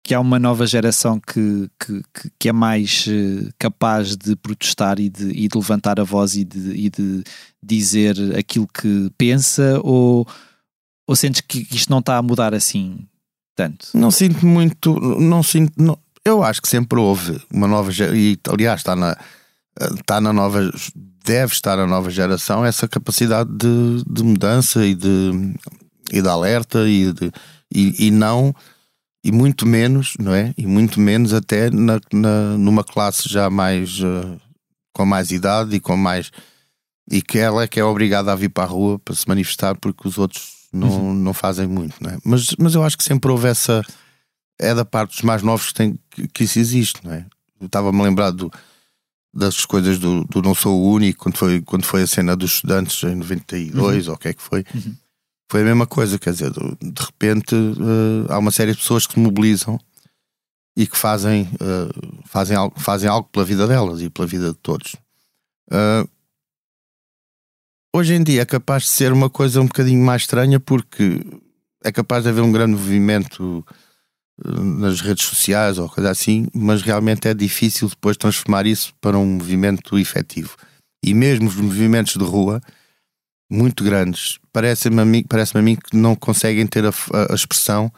[0.04, 2.02] que há uma nova geração que, que,
[2.38, 6.44] que- é mais eh, capaz de protestar e de, e de levantar a voz e
[6.44, 7.24] de, e de
[7.62, 10.28] dizer aquilo que pensa ou,
[11.08, 13.06] Ou sentes que isto não está a mudar assim
[13.56, 13.88] tanto?
[13.94, 18.80] Não sinto muito, não sinto, não, eu acho que sempre houve uma nova e aliás
[18.80, 19.16] está na
[19.98, 20.70] está na nova
[21.24, 25.54] deve estar na nova geração essa capacidade de, de mudança e de,
[26.12, 27.32] e de alerta e, de,
[27.74, 28.54] e, e não
[29.24, 30.52] e muito menos, não é?
[30.56, 34.38] E muito menos até na, na numa classe já mais uh,
[34.92, 36.30] com mais idade e com mais
[37.10, 39.74] e que ela é que é obrigada a vir para a rua para se manifestar
[39.76, 41.14] porque os outros não, uhum.
[41.14, 42.18] não fazem muito, não é?
[42.24, 43.82] Mas, mas eu acho que sempre houve essa
[44.58, 47.26] é da parte dos mais novos que, tem, que, que isso existe, não é?
[47.60, 48.50] Eu estava-me a lembrar do,
[49.32, 52.54] das coisas do, do Não Sou o Único, quando foi, quando foi a cena dos
[52.54, 54.12] estudantes em 92, uhum.
[54.12, 54.64] ou o que é que foi.
[54.74, 54.94] Uhum.
[55.50, 59.14] Foi a mesma coisa, quer dizer, de repente uh, há uma série de pessoas que
[59.14, 59.78] se mobilizam
[60.76, 64.58] e que fazem, uh, fazem, algo, fazem algo pela vida delas e pela vida de
[64.58, 64.96] todos.
[65.70, 66.08] Uh,
[67.94, 71.24] hoje em dia é capaz de ser uma coisa um bocadinho mais estranha porque
[71.84, 73.64] é capaz de haver um grande movimento
[74.42, 79.26] nas redes sociais ou coisa assim, mas realmente é difícil depois transformar isso para um
[79.26, 80.56] movimento efetivo.
[81.04, 82.60] E mesmo os movimentos de rua,
[83.50, 86.92] muito grandes, parece-me a mim, parece a mim que não conseguem ter a,
[87.30, 87.92] a, expressão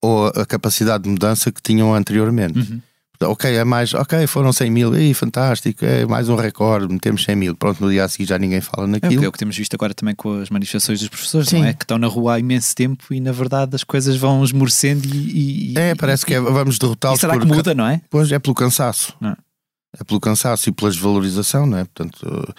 [0.00, 2.58] ou a capacidade de mudança que tinham anteriormente.
[2.58, 2.80] Uhum.
[3.24, 7.36] Ok, é mais, ok, foram 100 mil, Ei, fantástico, é mais um recorde, metemos 100
[7.36, 7.56] mil.
[7.56, 9.22] Pronto, no dia a seguir já ninguém fala naquilo.
[9.22, 11.60] É, é o que temos visto agora também com as manifestações dos professores, Sim.
[11.60, 11.72] não é?
[11.72, 15.72] Que estão na rua há imenso tempo e na verdade as coisas vão esmorecendo e.
[15.72, 17.20] e é, parece que é, vamos derrotá-los.
[17.20, 18.00] Será que muda, não é?
[18.10, 19.14] Pois é pelo cansaço.
[19.20, 19.36] Não.
[19.96, 21.84] É pelo cansaço e pela desvalorização, não é?
[21.84, 22.54] Portanto.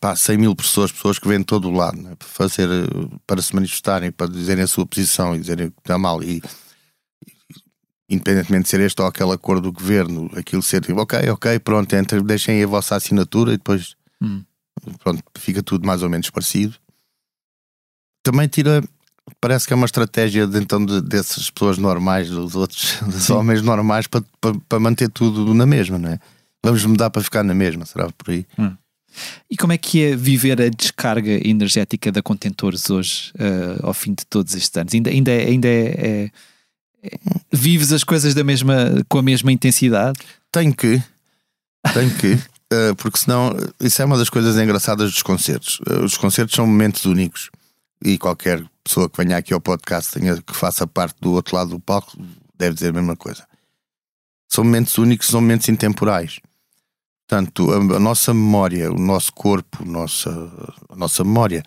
[0.00, 2.14] Pá, 100 mil pessoas, pessoas que vêm de todo o lado, é?
[2.14, 2.68] para, fazer,
[3.26, 6.22] para se manifestarem, para dizerem a sua posição e dizerem que está mal.
[6.22, 6.40] E,
[8.08, 11.92] independentemente de ser este ou aquele acordo do governo, aquilo ser tipo, ok, ok, pronto,
[11.94, 14.44] entre, deixem a vossa assinatura e depois hum.
[15.02, 16.76] pronto, fica tudo mais ou menos parecido.
[18.22, 18.84] Também tira,
[19.40, 23.32] parece que é uma estratégia de, então de, dessas pessoas normais, dos outros, dos Sim.
[23.32, 26.20] homens normais, para, para, para, manter tudo na mesma, não é?
[26.64, 28.46] Vamos mudar para ficar na mesma, será por aí?
[28.56, 28.76] Hum.
[29.50, 34.14] E como é que é viver a descarga energética da Contentores hoje, uh, ao fim
[34.14, 34.94] de todos estes anos?
[34.94, 36.30] Ainda, ainda, é, ainda é, é
[37.52, 40.18] Vives as coisas da mesma, com a mesma intensidade?
[40.50, 41.02] Tenho que,
[41.92, 45.80] tenho que, uh, porque senão isso é uma das coisas engraçadas dos concertos.
[45.80, 47.50] Uh, os concertos são momentos únicos
[48.04, 51.70] e qualquer pessoa que venha aqui ao podcast tenha, que faça parte do outro lado
[51.70, 52.16] do palco
[52.56, 53.46] deve dizer a mesma coisa.
[54.48, 56.38] São momentos únicos, são momentos intemporais.
[57.32, 60.30] Portanto, a, a nossa memória, o nosso corpo, a nossa,
[60.90, 61.62] a nossa memória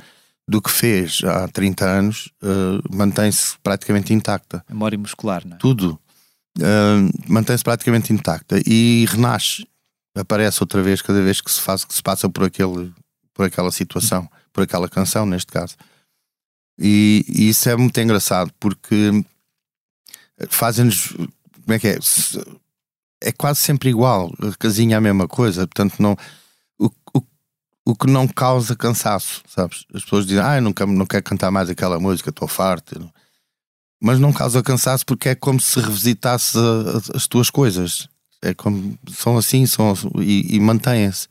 [0.47, 4.63] do que fez há 30 anos uh, mantém-se praticamente intacta.
[4.69, 5.60] Memória muscular, não é?
[5.60, 5.99] Tudo.
[6.60, 9.67] Uh, mantém-se praticamente intacta e renasce,
[10.15, 12.93] aparece outra vez cada vez que se faz que se passa por aquele
[13.34, 15.75] por aquela situação, por aquela canção neste caso.
[16.78, 19.25] E, e isso é muito engraçado porque
[20.47, 21.97] fazem-nos como é que é?
[23.25, 26.15] É quase sempre igual, a casinha é a mesma coisa, portanto não
[26.79, 27.21] o, o
[27.85, 29.85] o que não causa cansaço, sabes?
[29.93, 33.11] As pessoas dizem, ah, eu não quero, não quero cantar mais aquela música, estou farto.
[34.01, 36.57] Mas não causa cansaço porque é como se revisitasse
[37.13, 38.09] as tuas coisas.
[38.41, 41.27] É como são assim, são e, e mantêm-se.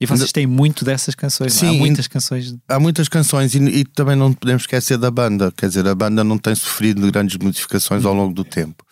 [0.00, 1.58] E vocês têm muito dessas canções, é?
[1.58, 2.56] Sim, há muitas canções.
[2.68, 5.52] Há muitas canções e, e, também não podemos esquecer da banda.
[5.52, 8.84] Quer dizer, a banda não tem sofrido grandes modificações ao longo do tempo.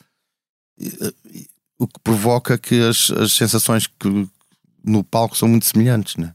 [1.79, 4.29] O que provoca que as, as sensações que
[4.83, 6.35] no palco são muito semelhantes, né?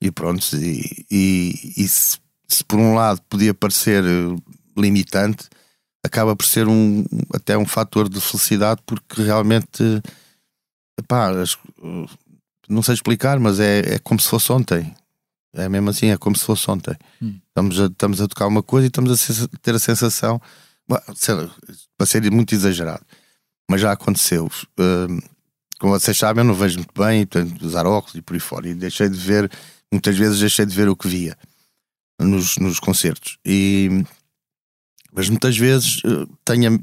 [0.00, 4.36] E pronto, e, e, e se, se, por um lado podia parecer eh,
[4.76, 5.48] limitante,
[6.04, 10.02] acaba por ser um, até um fator de felicidade porque realmente
[10.98, 11.32] epá,
[12.68, 14.94] não sei explicar, mas é, é como se fosse ontem.
[15.54, 16.96] É mesmo assim, é como se fosse ontem.
[17.22, 17.38] Hum.
[17.48, 20.40] Estamos, a, estamos a tocar uma coisa e estamos a ter a sensação,
[20.86, 23.04] para ser muito exagerado,
[23.70, 24.46] mas já aconteceu.
[24.78, 25.22] Uh,
[25.78, 28.40] como vocês sabem, eu não vejo muito bem, tenho de usar óculos e por aí
[28.40, 28.68] fora.
[28.68, 29.50] E deixei de ver
[29.94, 31.36] muitas vezes deixei de ver o que via
[32.20, 33.38] nos, nos concertos.
[33.44, 34.04] E,
[35.12, 36.02] mas muitas vezes
[36.44, 36.80] tenho,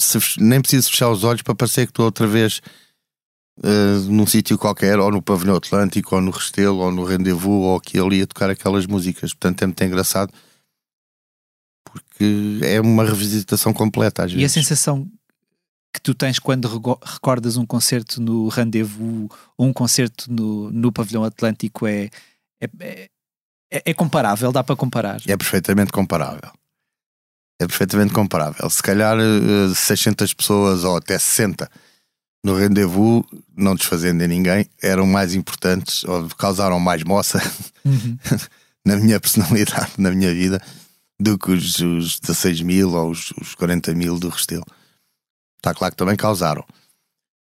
[0.00, 2.60] se, nem preciso fechar os olhos para parecer que estou outra vez
[3.58, 7.76] uh, num sítio qualquer, ou no Pavilhão Atlântico, ou no Restelo, ou no Rendezvous, ou
[7.76, 9.32] aqui ali a tocar aquelas músicas.
[9.32, 10.32] Portanto, é muito engraçado
[11.84, 14.42] porque é uma revisitação completa às vezes.
[14.42, 15.10] E a sensação
[15.92, 16.68] que tu tens quando
[17.02, 22.10] recordas um concerto no Rendezvous ou um concerto no, no Pavilhão Atlântico é
[22.60, 23.08] é,
[23.72, 24.52] é, é comparável?
[24.52, 25.20] Dá para comparar?
[25.26, 26.52] É perfeitamente comparável.
[27.58, 28.68] É perfeitamente comparável.
[28.70, 29.16] Se calhar
[29.74, 31.70] 600 eh, pessoas ou até 60
[32.44, 33.22] no rendezvous,
[33.54, 37.38] não desfazendo em ninguém, eram mais importantes ou causaram mais moça
[37.84, 38.16] uhum.
[38.84, 40.60] na minha personalidade, na minha vida,
[41.20, 44.64] do que os, os 16 mil ou os, os 40 mil do Restelo.
[45.60, 46.64] Está claro que também causaram.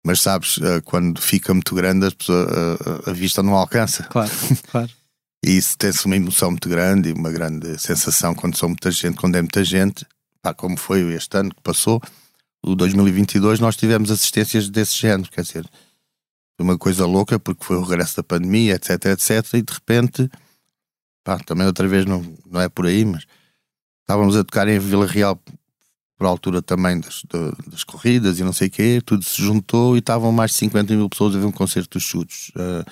[0.05, 2.47] Mas sabes, eh, quando fica muito grande, a, pessoa,
[3.07, 4.05] a, vista não alcança.
[4.05, 4.31] Claro,
[4.71, 4.91] claro.
[5.45, 9.17] E isso tem-se uma emoção muito grande e uma grande sensação quando são muita gente,
[9.17, 10.07] quando é muita gente,
[10.41, 12.01] pá, como foi este ano que passou,
[12.65, 15.69] o 2022, nós tivemos assistências desse género, quer dizer,
[16.59, 20.31] uma coisa louca porque foi o regresso da pandemia, etc, etc, e de repente,
[21.23, 23.25] pá, também outra vez não, não é por aí, mas
[24.01, 25.41] estávamos a tocar em Vila Real
[26.17, 27.23] por altura também das,
[27.67, 30.95] das corridas e não sei o quê, tudo se juntou e estavam mais de 50
[30.97, 32.51] mil pessoas a ver um concerto dos chutes.
[32.51, 32.85] Uh,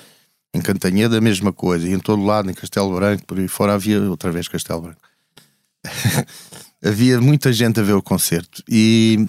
[0.54, 3.74] em Cantanheda a mesma coisa, e em todo lado, em Castelo Branco, por aí fora
[3.74, 5.00] havia outra vez Castelo Branco.
[6.84, 9.26] havia muita gente a ver o concerto e,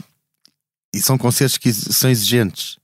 [0.93, 2.77] e são concertos que são exigentes.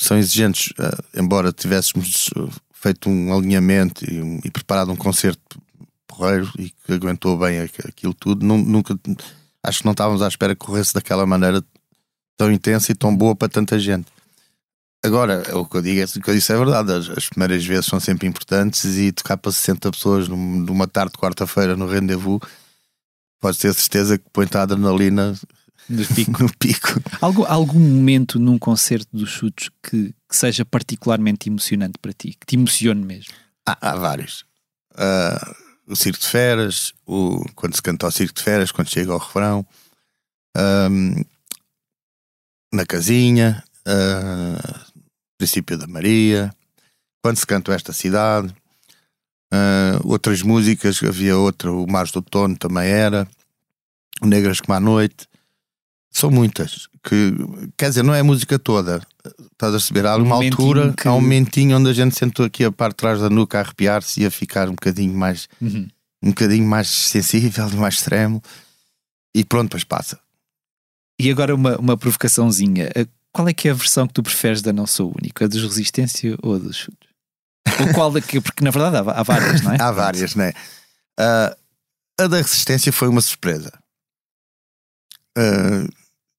[0.00, 2.30] São exigentes, uh, embora tivéssemos
[2.72, 5.60] feito um alinhamento e, um, e, preparado um concerto
[6.06, 8.96] porreiro e que aguentou bem aquilo tudo, nunca
[9.64, 11.62] acho que não estávamos à espera que corresse daquela maneira
[12.36, 14.06] tão intensa e tão boa para tanta gente.
[15.04, 16.92] Agora, o que eu digo é o que eu disse é verdade.
[16.92, 21.12] As, as, primeiras vezes são sempre importantes e tocar para 60 pessoas num, numa tarde
[21.12, 22.40] de quarta-feira no rendezvous,
[23.40, 25.34] pode ter certeza que põe a adrenalina
[25.88, 26.42] no pico.
[26.42, 27.00] no pico.
[27.20, 32.46] Algum, algum momento num concerto dos chutes que, que, seja particularmente emocionante para ti, que
[32.46, 33.32] te emocione mesmo?
[33.66, 34.44] Há, há vários.
[34.94, 39.10] Uh, o Circo de Feras, o, quando se canta ao Circo de Feras, quando chega
[39.10, 39.66] ao refrão,
[40.56, 41.24] um,
[42.72, 44.92] na casinha, uh,
[45.38, 46.54] Princípio da Maria,
[47.22, 48.54] quando se canta esta cidade,
[49.52, 53.26] uh, outras músicas, havia outra, o Mars do Outono também era,
[54.20, 55.27] o Negras como à Noite,
[56.10, 57.34] são muitas, que
[57.76, 60.06] quer dizer, não é a música toda, estás a perceber?
[60.06, 61.06] Há uma um altura, que...
[61.06, 63.60] há um momentinho onde a gente sentou aqui a parte de trás da nuca a
[63.60, 65.88] arrepiar-se e a ficar um bocadinho mais uhum.
[66.22, 68.42] um bocadinho mais sensível, mais extremo,
[69.34, 70.18] e pronto, depois passa.
[71.20, 72.90] E agora uma, uma provocaçãozinha
[73.32, 75.44] qual é que é a versão que tu preferes da Não Sou Único?
[75.44, 77.08] A dos Resistência ou a dos Chutes?
[77.80, 78.40] ou qual daqui?
[78.40, 79.76] Porque na verdade há, há, várias, não é?
[79.80, 80.50] há várias, não é?
[81.20, 81.56] Uh,
[82.20, 83.72] a da Resistência foi uma surpresa.
[85.38, 85.88] Uh,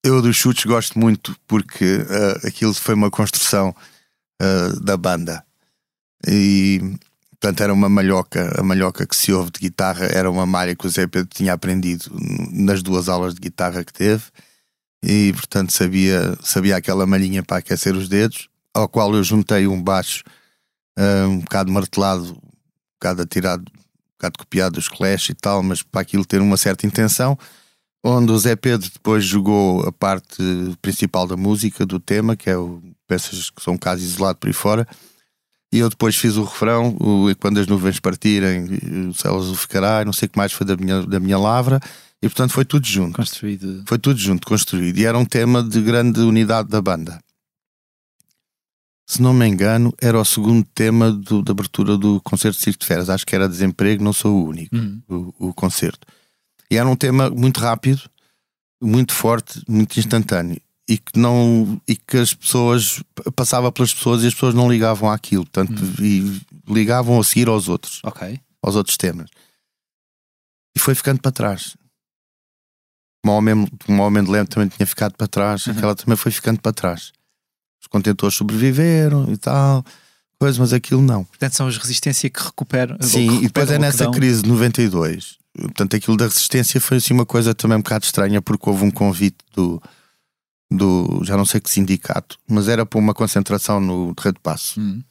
[0.03, 3.73] eu dos chutes gosto muito porque uh, aquilo foi uma construção
[4.41, 5.41] uh, da banda
[6.27, 6.81] e
[7.31, 10.85] portanto era uma malhoca, a malhoca que se ouve de guitarra era uma malha que
[10.85, 12.11] o Zé Pedro tinha aprendido
[12.51, 14.23] nas duas aulas de guitarra que teve
[15.01, 19.81] e portanto sabia, sabia aquela malhinha para aquecer os dedos, ao qual eu juntei um
[19.81, 20.25] baixo
[21.27, 26.01] um bocado martelado, um bocado atirado, um bocado copiado dos Clash e tal, mas para
[26.01, 27.37] aquilo ter uma certa intenção.
[28.03, 30.41] Onde o Zé Pedro depois jogou a parte
[30.81, 34.47] principal da música, do tema, que é o peças que são um caso isolado por
[34.47, 34.87] aí fora.
[35.71, 38.65] E eu depois fiz o refrão, o, quando as nuvens partirem,
[39.09, 41.79] o céu azul ficará, não sei o que mais foi da minha, da minha lavra.
[42.21, 43.15] E portanto foi tudo junto.
[43.15, 43.83] Construído.
[43.85, 44.97] Foi tudo junto, construído.
[44.97, 47.19] E era um tema de grande unidade da banda.
[49.05, 52.79] Se não me engano, era o segundo tema do, da abertura do concerto de Circo
[52.79, 53.09] de Feras.
[53.09, 55.01] Acho que era Desemprego, não sou o único, uhum.
[55.07, 56.05] o, o concerto.
[56.71, 58.01] E era um tema muito rápido,
[58.81, 60.61] muito forte, muito instantâneo.
[60.87, 63.03] E que, não, e que as pessoas
[63.35, 66.05] passava pelas pessoas e as pessoas não ligavam àquilo, portanto, uhum.
[66.05, 68.39] e ligavam a seguir aos outros, okay.
[68.61, 69.29] aos outros temas.
[70.75, 71.75] E foi ficando para trás
[73.25, 75.73] um homem, homem de lento também tinha ficado para trás, uhum.
[75.73, 77.11] aquela também foi ficando para trás.
[77.81, 79.83] Os contentores sobreviveram e tal,
[80.39, 81.23] coisas, mas aquilo não.
[81.25, 82.97] Portanto, são as resistências que recuperam.
[83.01, 85.38] Sim, recuperam e depois é nessa crise de 92.
[85.57, 88.91] Portanto, aquilo da resistência foi assim uma coisa também um bocado estranha, porque houve um
[88.91, 89.81] convite do,
[90.71, 94.79] do já não sei que sindicato, mas era para uma concentração no Terreiro de Passo.
[94.79, 95.03] Uhum.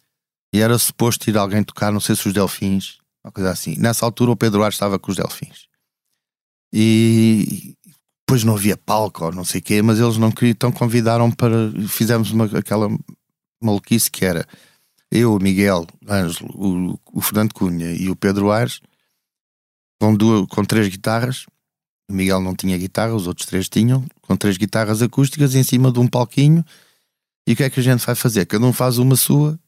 [0.54, 3.76] E era suposto ir alguém tocar, não sei se os Delfins, uma coisa assim.
[3.76, 5.66] Nessa altura o Pedro Ares estava com os Delfins.
[6.72, 7.74] E,
[8.28, 11.30] depois não havia palco ou não sei o quê, mas eles não queriam, então convidaram
[11.30, 11.72] para.
[11.88, 12.88] Fizemos uma, aquela
[13.62, 14.46] maluquice que era
[15.10, 18.82] eu, o Miguel Ângelo, o, o Fernando Cunha e o Pedro Aires
[20.00, 21.46] com, duas, com três guitarras.
[22.10, 25.92] O Miguel não tinha guitarra, os outros três tinham, com três guitarras acústicas em cima
[25.92, 26.64] de um palquinho.
[27.46, 28.46] E o que é que a gente vai fazer?
[28.46, 29.58] Cada um faz uma sua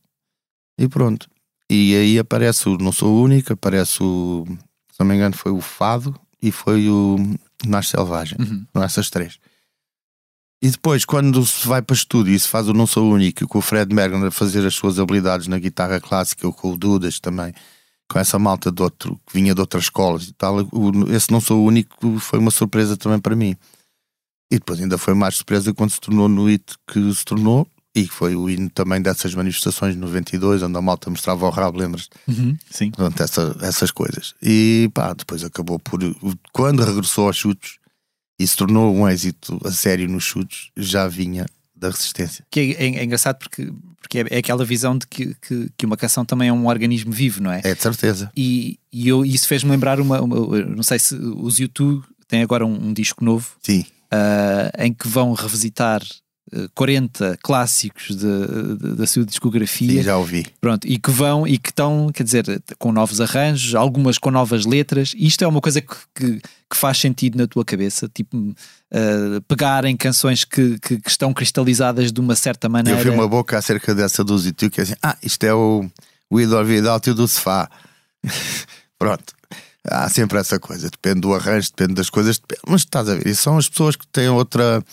[0.79, 1.29] e pronto.
[1.69, 4.45] E aí aparece o Não Sou Único, aparece o,
[4.91, 7.17] se não me engano, foi o Fado e foi o
[7.65, 8.39] Nasce Selvagem.
[8.41, 8.83] Uhum.
[8.83, 9.39] Essas três.
[10.63, 13.59] E depois, quando se vai para estúdio e se faz o Não Sou Único, com
[13.59, 17.19] o Fred Mergen a fazer as suas habilidades na guitarra clássica, ou com o Dudas
[17.19, 17.55] também,
[18.11, 21.41] com essa malta de outro, que vinha de outras escolas e tal, o, esse Não
[21.41, 23.55] Sou Único foi uma surpresa também para mim.
[24.51, 28.07] E depois ainda foi mais surpresa quando se tornou no hit que se tornou, e
[28.09, 32.09] foi o hino também dessas manifestações de 92, onde a malta mostrava o rabo, lembras?
[32.27, 32.91] Uhum, sim.
[32.91, 34.35] Pronto, essa, essas coisas.
[34.43, 36.01] E pá, depois acabou por.
[36.53, 37.79] Quando regressou aos chutes
[38.41, 42.45] e se tornou um êxito a sério nos chutes, já vinha da resistência.
[42.51, 45.87] Que é, é- é engraçado porque, porque é, é aquela visão de que, que, que
[45.87, 47.61] uma canção também é um organismo vivo, não é?
[47.65, 48.31] É de certeza.
[48.37, 52.65] E, e eu, isso fez-me lembrar uma, uma- Não sei se os YouTube têm agora
[52.67, 53.85] um, um disco novo Sim.
[54.11, 56.03] ah, em que vão revisitar
[56.53, 59.91] ah, 40 clássicos de- de- da sua discografia.
[59.99, 60.47] Sim, já ouvi.
[60.61, 62.45] Pronto, e que vão e que estão, quer dizer,
[62.79, 65.13] com novos arranjos, algumas com novas letras.
[65.17, 66.41] Isto é uma coisa que, que,
[66.71, 68.55] que faz sentido na tua cabeça, tipo,
[68.93, 72.99] ah, pegar em canções que, que, que estão cristalizadas de uma certa maneira.
[72.99, 75.89] Eu vi uma boca acerca dessa do Zitu que é assim: ah, isto é o,
[76.31, 77.69] o Idol Vidal do sofá.
[78.99, 79.35] Pronto.
[79.89, 83.27] Há sempre essa coisa, depende do arranjo, depende das coisas, depende- mas estás a ver,
[83.27, 84.85] e são as pessoas que têm outra,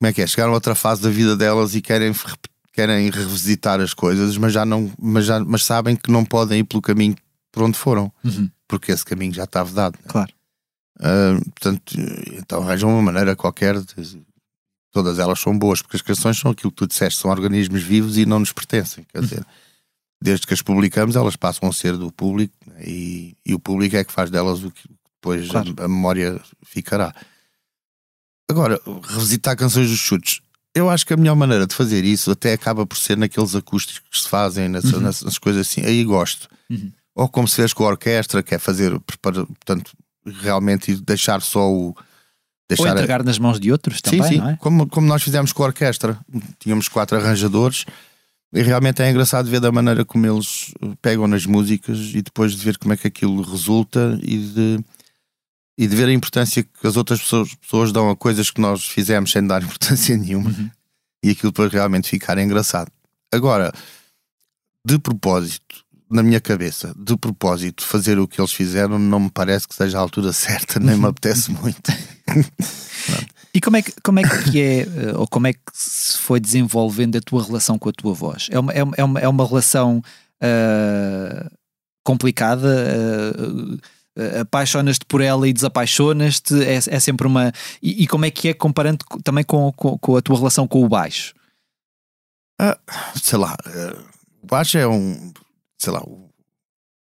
[0.00, 0.26] como é que é?
[0.26, 2.10] Chegaram a outra fase da vida delas e querem,
[2.72, 6.64] querem revisitar as coisas, mas já não, mas, já, mas sabem que não podem ir
[6.64, 7.14] pelo caminho
[7.52, 9.92] por onde foram, Uhum, porque esse caminho já está vedado.
[10.02, 10.06] né?
[10.08, 10.32] claro.
[11.00, 11.94] Ah, portanto,
[12.38, 13.80] então arranjam uma maneira qualquer.
[13.80, 14.22] de-
[14.92, 18.16] todas elas são boas, porque as canções são aquilo que tu disseste, são organismos vivos
[18.16, 19.04] e não nos pertencem.
[19.12, 19.46] Quer dizer,
[20.22, 23.96] desde que as publicamos, elas passam a ser do público né, e, e o público
[23.96, 25.74] é que faz delas o que depois Claro.
[25.78, 27.12] a, a memória ficará.
[28.48, 30.40] Agora, revisitar canções dos chutes.
[30.74, 34.08] Eu acho que a melhor maneira de fazer isso até acaba por ser naqueles acústicos
[34.10, 35.02] que se fazem, nessa- Uhum.
[35.02, 35.82] nessas coisas assim.
[35.84, 36.48] Aí gosto.
[36.70, 36.92] Uhum.
[37.16, 39.92] Ou como se fez com a orquestra, que é fazer, prepara- portanto,
[40.26, 41.86] realmente e deixar só o.
[41.88, 41.96] Ou
[42.68, 44.36] Deixar a- entregar nas mãos de outros também, sim, sim.
[44.38, 44.56] não é?
[44.56, 46.18] Como, como nós fizemos com a orquestra.
[46.58, 47.84] Tínhamos quatro arranjadores
[48.54, 50.72] e realmente é engraçado ver da maneira como eles
[51.02, 54.80] pegam nas músicas e depois de ver como é que aquilo resulta e de,
[55.76, 58.86] e de ver a importância que as outras pessoas, pessoas dão a coisas que nós
[58.86, 60.70] fizemos sem dar importância nenhuma Uhum.
[61.22, 62.90] e aquilo depois realmente ficar engraçado.
[63.30, 63.72] Agora,
[64.86, 65.83] de propósito,
[66.14, 69.98] na minha cabeça, de propósito, fazer o que eles fizeram não me parece que seja
[69.98, 71.92] a altura certa, nem me apetece muito.
[73.52, 76.38] E como é que, como é, que é, eh, ou como é que se foi
[76.38, 78.48] desenvolvendo a tua relação com a tua voz?
[78.50, 80.02] É uma, é uma, é uma, é uma relação
[80.40, 81.50] ah,
[82.04, 82.68] complicada?
[82.68, 83.76] ah,
[84.16, 86.62] ah, apaixonas-te por ela e desapaixonas-te?
[86.62, 87.52] É, é sempre uma.
[87.82, 90.66] E, e como é que é comparando co- também com, com, com a tua relação
[90.68, 91.34] com o baixo?
[93.20, 93.56] sei lá,
[94.42, 95.32] o baixo é um,
[95.84, 96.30] sei lá, o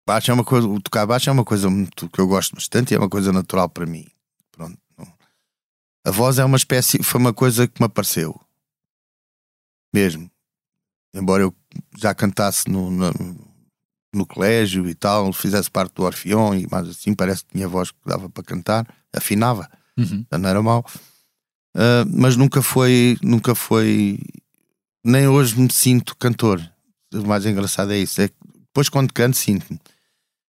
[0.06, 2.92] baixo é uma coisa, o tocar baixo é uma coisa muito, que eu gosto bastante
[2.92, 4.06] e é uma coisa natural para mim.
[4.52, 4.78] Pronto.
[6.04, 8.40] A voz é uma espécie, foi uma coisa que me apareceu.
[9.92, 10.30] Mesmo.
[11.14, 11.54] Embora eu
[11.96, 13.10] já cantasse no, no,
[14.14, 17.90] no colégio e tal, fizesse parte do Orfeão e mais assim, parece que tinha voz
[17.90, 20.26] que dava para cantar, afinava Uhum.
[20.30, 20.84] não era mau.
[21.74, 24.18] Ah, mas nunca foi, nunca foi,
[25.04, 26.60] nem hoje me sinto cantor.
[27.14, 28.20] O mais engraçado é isso.
[28.20, 28.34] É que
[28.76, 29.80] depois quando canto sinto-me.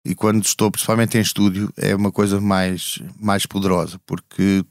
[0.03, 4.65] E quando estou, principalmente em estúdio, é uma coisa mais, mais poderosa, porque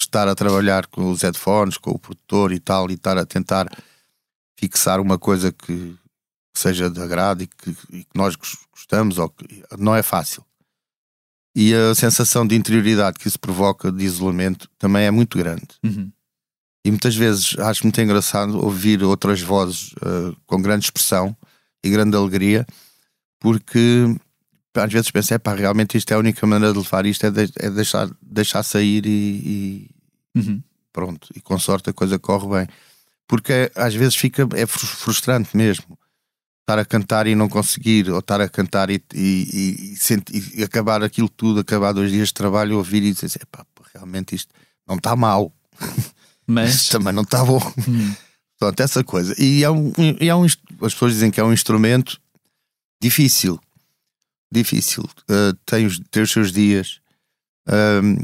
[0.00, 3.66] estar a trabalhar com os headphones, com o produtor e tal, e estar a tentar
[4.56, 5.96] fixar uma coisa que
[6.56, 10.44] seja de agrado e que, e que nós gos- gostamos, ou que, não é fácil.
[11.56, 15.66] E a sensação de interioridade que isso provoca de isolamento também é muito grande.
[15.82, 16.12] Uhum.
[16.84, 21.36] E muitas vezes acho muito engraçado ouvir outras vozes eh, com grande expressão
[21.82, 22.66] e grande alegria,
[23.40, 24.14] porque
[24.74, 27.30] às vezes penso, é pá, realmente isto é a única maneira de levar isto, é,
[27.30, 29.10] de- é deixar, deixar sair e,
[30.34, 30.62] e Uhum.
[30.92, 32.68] pronto, e com sorte a coisa corre bem.
[33.28, 35.98] Porque às vezes fica, é fru- frustrante mesmo
[36.60, 39.94] estar a cantar e não conseguir, ou estar a cantar e, e,
[40.32, 43.66] e- e acabar aquilo tudo, acabar dois dias de trabalho, ouvir e dizer, assim, "Epá,
[43.94, 44.54] realmente isto
[44.86, 45.52] não está mal,
[46.46, 46.88] Mas.
[46.88, 47.60] também não está bom.
[47.88, 48.14] Hum.
[48.62, 49.34] Pronto, essa coisa.
[49.42, 52.20] E é um, e é um, as pessoas dizem que é um instrumento
[53.02, 53.58] difícil.
[54.52, 55.02] Difícil.
[55.28, 57.00] Uh, tem, os, tem os seus dias.
[57.68, 58.22] Um,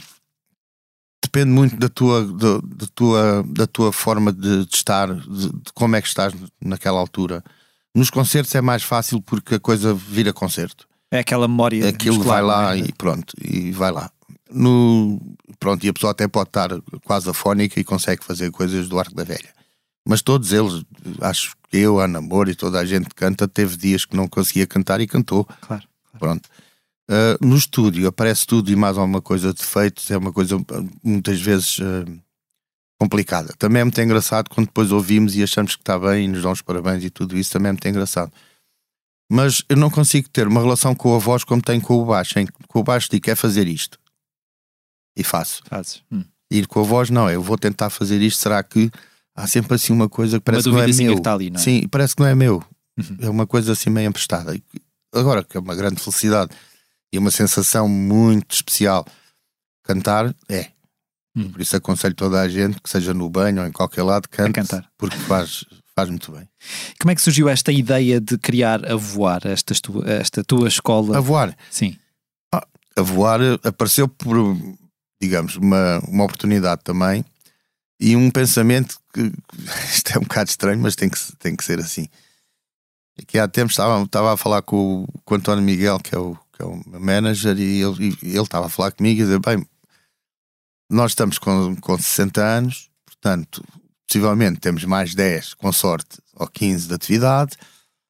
[1.20, 5.72] depende muito da tua, da, da tua, da tua forma de, de estar, de, de
[5.74, 6.32] como é que estás
[6.62, 7.42] naquela altura.
[7.92, 10.86] Nos concertos é mais fácil porque a coisa vira concerto.
[11.10, 11.88] É aquela memória.
[11.88, 12.78] Aquilo vai lá é?
[12.78, 14.08] e pronto, e vai lá.
[14.48, 15.20] No,
[15.58, 16.70] pronto, e a pessoa até pode estar
[17.02, 19.58] quase afónica e consegue fazer coisas do Arco da Velha.
[20.06, 20.84] Mas todos eles,
[21.20, 24.16] acho que eu, a Ana Moura e toda a gente que canta, teve dias que
[24.16, 25.44] não conseguia cantar e cantou.
[25.60, 25.84] Claro.
[26.18, 26.48] Pronto.
[27.08, 30.84] Ah, no estúdio aparece tudo e mais alguma coisa de defeitos, é uma coisa ah,
[31.02, 32.04] muitas vezes ah,
[33.00, 33.54] complicada.
[33.58, 36.52] Também é muito engraçado quando depois ouvimos e achamos que está bem e nos dão
[36.52, 38.30] os parabéns e tudo isso, também é muito engraçado.
[39.30, 42.38] Mas eu não consigo ter uma relação com a voz como tenho com o baixo,
[42.38, 43.98] em que com o baixo digo é fazer isto
[45.16, 45.62] e faço.
[45.66, 46.02] Fazes.
[46.12, 46.24] Hum.
[46.50, 48.40] Ir com a voz, não, eu vou tentar fazer isto.
[48.40, 48.90] Será que
[49.38, 51.16] há sempre assim uma coisa que parece que não é duvidazinha meu.
[51.16, 51.62] que está ali, não é?
[51.62, 52.62] Sim, parece que não é meu.
[52.98, 53.16] Uhum.
[53.20, 54.60] É uma coisa assim meio emprestada.
[55.14, 56.50] Agora que é uma grande felicidade
[57.12, 59.06] e uma sensação muito especial.
[59.84, 60.66] Cantar é.
[61.36, 61.50] Hum.
[61.50, 64.52] Por isso aconselho toda a gente que seja no banho ou em qualquer lado, cante,
[64.52, 64.90] cantar.
[64.98, 65.64] porque faz,
[65.94, 66.48] faz muito bem.
[67.00, 71.16] Como é que surgiu esta ideia de criar a voar, esta tua, esta tua escola?
[71.16, 71.96] A voar, Sim.
[72.52, 74.56] a voar apareceu por,
[75.22, 77.24] digamos, uma, uma oportunidade também
[78.00, 79.32] e um pensamento que
[79.92, 82.08] isto é um bocado estranho, mas tem que, tem que ser assim.
[83.20, 86.18] Aqui há tempos estava, estava a falar com, o- com o António Miguel, que é
[86.18, 89.40] o, que é o meu manager, e ele, ele estava a falar comigo e dizer:
[89.40, 89.66] Bem,
[90.90, 93.64] nós estamos com, com 60 anos, portanto,
[94.06, 97.56] possivelmente temos mais 10, com sorte, ou 15 de atividade,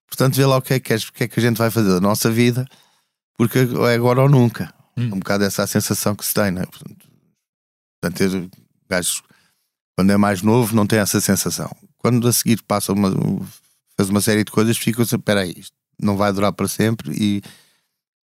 [0.06, 1.88] portanto, vê lá o que é que, o que, é que a gente vai fazer
[1.88, 2.66] da nossa vida,
[3.36, 4.72] porque é agora ou nunca.
[4.96, 5.06] Hum.
[5.14, 6.66] Um bocado essa a sensação que se tem, né?
[6.66, 7.06] Portanto,
[8.00, 8.50] portanto eu-
[8.90, 9.22] gajos,
[9.98, 11.68] quando é mais novo, não tem essa sensação.
[11.96, 13.10] Quando a seguir passa uma,
[13.96, 17.12] faz uma série de coisas, fica assim: espera aí, isto não vai durar para sempre
[17.20, 17.42] e,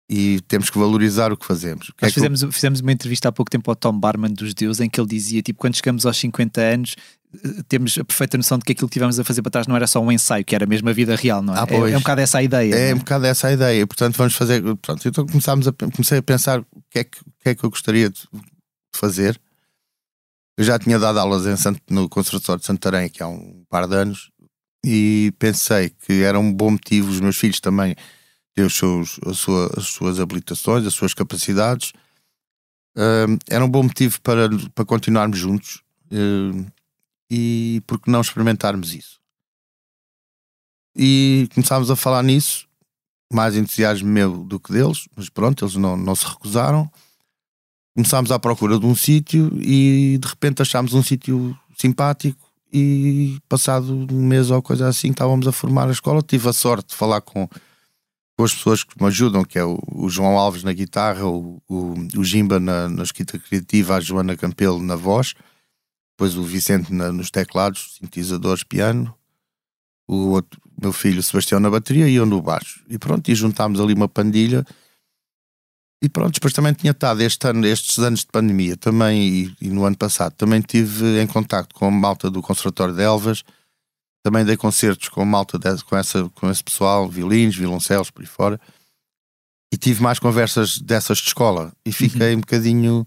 [0.08, 1.90] e temos que valorizar o que fazemos.
[1.90, 4.32] O que é Nós eu- fizemos, fizemos uma entrevista há pouco tempo ao Tom Barman
[4.32, 6.96] dos Deus em que ele dizia: tipo, quando chegamos aos 50 anos,
[7.34, 9.76] eh, temos a perfeita noção de que aquilo que tivemos a fazer para trás não
[9.76, 11.58] era só um ensaio, que era mesmo a vida real, não é?
[11.58, 11.92] Ah, é, pois.
[11.92, 12.74] é um bocado essa a ideia.
[12.74, 13.86] É não um bocado essa a ideia.
[13.86, 14.62] Portanto, vamos fazer.
[14.76, 17.62] Pronto, então começámos a, comecei a pensar o que, é que, o que é que
[17.62, 18.22] eu gostaria de
[18.96, 19.38] fazer.
[20.58, 23.86] Eu já tinha dado aulas em Sant- no Conservatório de Santarém aqui há um par
[23.86, 24.32] de anos
[24.84, 27.94] e pensei que era um bom motivo os meus filhos também
[28.56, 31.92] ter os as suas habilitações, as suas capacidades.
[32.96, 35.80] Hum, era um bom motivo para, para continuarmos juntos
[36.10, 36.66] hum,
[37.30, 39.20] e por que não experimentarmos isso?
[40.96, 42.66] E começámos a falar nisso,
[43.32, 46.90] mais entusiasmo meu do que deles, mas pronto, eles não, não se recusaram.
[47.98, 53.92] Começámos à procura de um sítio e de repente achámos um sítio simpático e passado
[53.92, 56.22] um mês ou coisa assim estávamos a formar a escola.
[56.22, 57.48] Tive a sorte de falar com,
[58.36, 61.60] com as pessoas que me ajudam, que é o, o João Alves na guitarra, o,
[61.68, 65.34] o, o Jimba na, na escrita criativa, a Joana Campelo na voz,
[66.12, 69.12] depois o Vicente na- nos teclados, sintetizadores, piano,
[70.06, 72.80] o outro, meu filho Sebastião na bateria e eu no baixo.
[72.88, 74.64] E pronto, e juntámos ali uma pandilha.
[76.02, 79.68] E pronto, depois também tinha estado este ano, estes anos de pandemia também, e, e
[79.68, 83.42] no ano passado, também estive em contacto com a malta do Conservatório de Elvas,
[84.24, 88.20] também dei concertos com a malta desse- com, essa, com esse pessoal, violinos, violoncelos, por
[88.20, 88.60] aí fora,
[89.72, 93.04] e tive mais conversas dessas de escola, e fiquei um bocadinho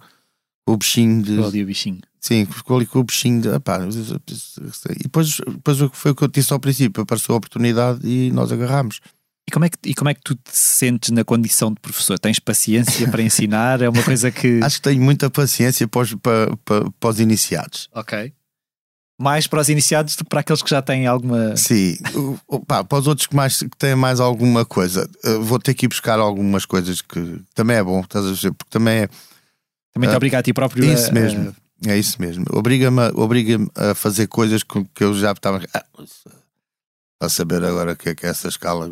[0.65, 1.39] com o bichinho de.
[1.41, 1.45] é?
[1.45, 1.99] Ali o bichinho.
[2.19, 3.47] Sim, ficou ali com o bichinho de.
[3.49, 8.31] Epá, e depois, depois foi o que eu disse ao princípio: apareceu a oportunidade e
[8.31, 8.99] nós agarramos.
[9.51, 12.17] E como, é que, e como é que tu te sentes na condição de professor?
[12.17, 13.81] Tens paciência para ensinar?
[13.81, 14.61] É uma coisa que.
[14.63, 17.89] Acho que tenho muita paciência para os, para, para, para os iniciados.
[17.93, 18.31] Ok.
[19.19, 21.57] Mais para os iniciados do que para aqueles que já têm alguma.
[21.57, 21.97] Sim,
[22.65, 25.85] pá, para os outros que, mais, que têm mais alguma coisa, eh, vou ter que
[25.85, 28.53] ir buscar algumas coisas que também é bom, estás a ver?
[28.53, 29.09] Porque também é
[29.93, 31.53] Também te Ah, obriga a ti próprio a- isso mesmo.
[31.85, 32.45] É isso mesmo.
[32.51, 35.61] Obriga-me a- obriga-me a fazer coisas com que eu já estava.
[35.73, 35.83] Ah,
[37.19, 38.89] a saber agora o que é que é essa escala.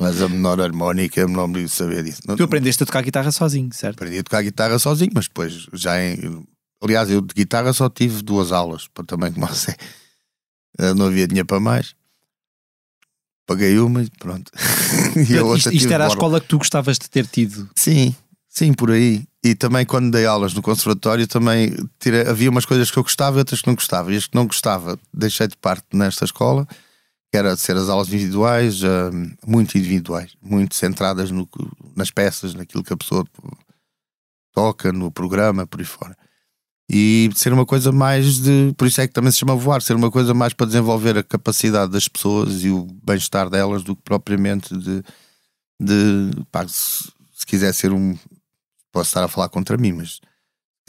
[0.00, 2.22] Mas a menor harmónica, não me saber disso.
[2.36, 3.96] Tu aprendeste a tocar guitarra sozinho, certo?
[3.96, 6.46] aprendi a tocar guitarra sozinho, mas depois já em.
[6.82, 9.74] Aliás, eu de guitarra só tive duas aulas, para também como você.
[10.96, 11.94] Não havia dinheiro para mais.
[13.46, 14.52] Paguei uma e pronto.
[15.28, 17.68] e a outra isto isto era a escola que tu gostavas de ter tido.
[17.74, 18.14] Sim,
[18.48, 19.24] sim, por aí.
[19.42, 23.38] E também quando dei aulas no conservatório, também tirei- havia umas coisas que eu gostava
[23.38, 24.12] e outras que não gostava.
[24.12, 26.68] E as que não gostava, deixei de parte nesta escola,
[27.30, 31.48] que era de ser as aulas individuais, hum, muito individuais, muito centradas no
[31.94, 33.24] nas peças, naquilo que a pessoa
[34.54, 36.16] toca, no programa, por aí fora.
[36.90, 38.72] E ser uma coisa mais de.
[38.76, 41.22] Por isso é que também se chama voar, ser uma coisa mais para desenvolver a
[41.22, 45.02] capacidade das pessoas e o bem-estar delas do que propriamente de.
[45.80, 48.16] de pá, se, se quiser ser um.
[48.90, 50.20] Posso estar a falar contra mim, mas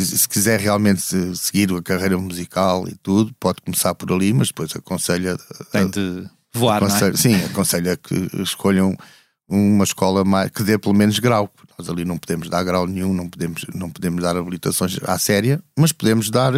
[0.06, 4.34] se se quiser realmente se- seguir a carreira musical e tudo, pode começar por ali,
[4.34, 5.38] mas depois aconselha.
[5.72, 6.86] Tem de voar, é?
[6.86, 8.96] aconselha Sim, aconselha que escolham
[9.48, 11.52] uma escola mais, que dê pelo menos grau.
[11.78, 15.62] Nós ali não podemos dar grau nenhum, não podemos, não podemos dar habilitações à séria,
[15.78, 16.54] mas podemos dar,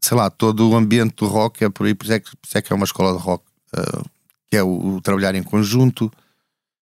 [0.00, 2.58] sei lá, todo o ambiente do rock, é por aí, por isso é que, isso
[2.58, 3.44] é, que é uma escola de rock,
[3.76, 4.02] ah,
[4.50, 6.10] que é o, o trabalhar em conjunto,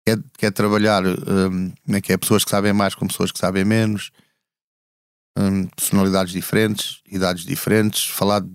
[0.04, 3.30] que é, que é trabalhar, hum, né, que é pessoas que sabem mais com pessoas
[3.30, 4.10] que sabem menos,
[5.38, 8.50] hum, personalidades diferentes, idades diferentes, falar de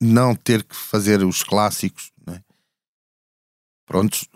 [0.00, 2.40] não ter que fazer os clássicos, né?
[3.86, 4.26] prontos,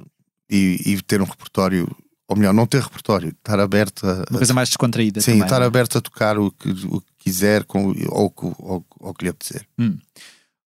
[0.50, 1.88] e, e ter um repertório,
[2.28, 5.20] ou melhor, não ter repertório, estar aberto a, Uma coisa mais descontraída.
[5.20, 5.68] sim, também, estar não é?
[5.68, 9.24] aberto a tocar o que, o que quiser com, ou, o que- ou, ou que
[9.24, 9.66] lhe apetecer.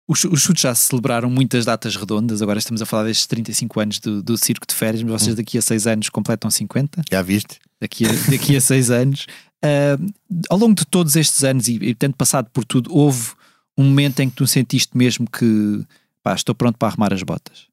[0.07, 3.99] Os, os chutes já celebraram muitas datas redondas, agora estamos a falar destes 35 anos
[3.99, 7.03] do, do Circo de Férias, mas vocês daqui a 6 anos completam 50.
[7.09, 7.59] Já viste?
[7.79, 9.25] Daqui a, daqui a 6 anos.
[9.63, 10.11] Uh,
[10.49, 13.31] ao longo de todos estes anos e, e tendo passado por tudo, houve
[13.77, 15.85] um momento em que tu sentiste mesmo que
[16.23, 17.67] pá, estou pronto para arrumar as botas?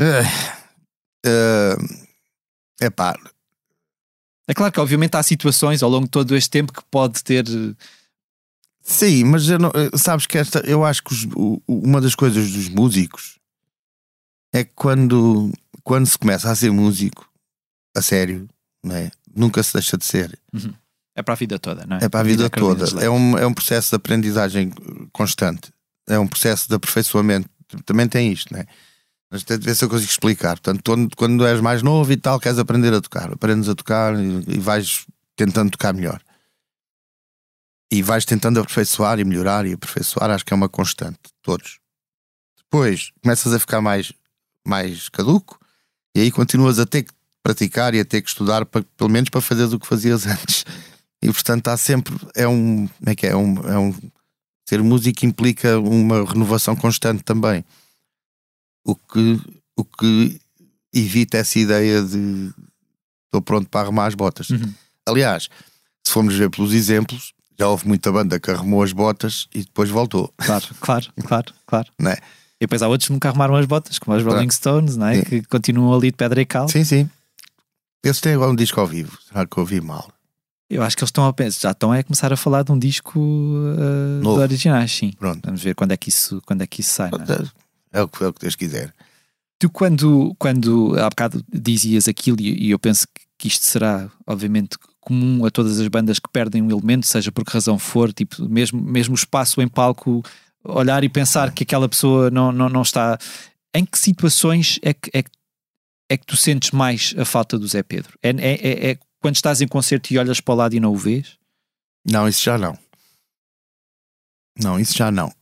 [0.00, 0.24] Uh,
[1.26, 1.76] uh,
[2.80, 3.14] epá,
[4.48, 7.44] É claro que, obviamente, há situações ao longo de todo este tempo que pode ter.
[8.82, 11.28] sim, mas não- sabes que esta, eu acho que os-
[11.68, 13.38] uma das coisas dos músicos
[14.52, 15.52] é que quando,
[15.84, 17.30] quando se começa a ser músico,
[17.96, 18.48] a sério,
[18.84, 19.10] não é?
[19.34, 20.38] Nunca se deixa de ser.
[21.14, 22.04] É para a vida toda, não é?
[22.04, 23.04] É para a vida Carolina toda.
[23.04, 24.72] É um, é um processo de aprendizagem
[25.12, 25.70] constante.
[26.08, 27.48] É um processo de aperfeiçoamento.
[27.84, 28.66] Também tem isto, não é?
[29.30, 30.58] Mas tem de ver se eu consigo explicar.
[30.58, 33.32] Portanto, quando, quando és mais novo e tal, queres aprender a tocar.
[33.32, 35.06] Aprendes a tocar e, e vais
[35.36, 36.20] tentando tocar melhor.
[37.90, 40.30] E vais tentando aperfeiçoar e melhorar e aperfeiçoar.
[40.30, 41.18] Acho que é uma constante.
[41.42, 41.78] Todos.
[42.58, 44.12] Depois começas a ficar mais,
[44.66, 45.58] mais caduco
[46.14, 47.12] e aí continuas a ter que
[47.42, 50.64] praticar e a ter que estudar, para, pelo menos para fazeres o que fazias antes.
[51.22, 52.14] E portanto há sempre.
[52.34, 52.86] É um.
[52.88, 53.30] Como é que é?
[53.30, 53.94] É um, é um-
[54.68, 57.64] ser músico implica uma renovação constante também.
[58.84, 59.40] O que,
[59.76, 60.40] o que
[60.92, 62.50] evita essa ideia de
[63.26, 64.50] estou pronto para arrumar as botas.
[64.50, 64.72] Uhum.
[65.06, 65.48] Aliás,
[66.06, 69.88] se formos ver pelos exemplos, já houve muita banda que arrumou as botas e depois
[69.90, 70.32] voltou.
[70.36, 71.88] Claro, claro, claro, claro.
[72.06, 72.16] É?
[72.60, 75.16] E depois há outros que nunca arrumaram as botas, como os Rolling Stones, não é?
[75.16, 75.22] Sim.
[75.24, 76.68] Que continuam ali de pedra e cal.
[76.68, 77.10] Sim, sim.
[78.04, 79.16] Eles têm agora um disco ao vivo.
[79.28, 80.10] Será que eu ouvi mal?
[80.68, 82.78] Eu acho que eles estão a pensar, já estão a começar a falar de um
[82.78, 85.12] disco uh, de originais, sim.
[85.18, 85.40] Pronto.
[85.44, 87.10] Vamos ver quando é que isso, quando é que isso sai.
[87.92, 87.98] é?
[87.98, 88.92] É o que, é o que Deus quiser.
[89.58, 93.06] Tu, quando, quando há bocado dizias aquilo, e, e eu penso
[93.38, 97.44] que- isto será, obviamente, comum a todas as bandas que perdem um elemento, seja por
[97.44, 100.22] que razão for, tipo, mesmo, mesmo o espaço em palco,
[100.64, 103.18] olhar e pensar que aquela pessoa não, não, não está.
[103.74, 105.30] Em que situações é que, é, que-
[106.12, 108.18] é que tu sentes mais a falta do Zé Pedro?
[108.22, 110.92] É, é, é- é quando estás em concerto e olhas para o lado e não
[110.92, 111.38] o vês?
[112.04, 112.76] Não, isso já não.
[114.58, 115.32] Não, isso já não.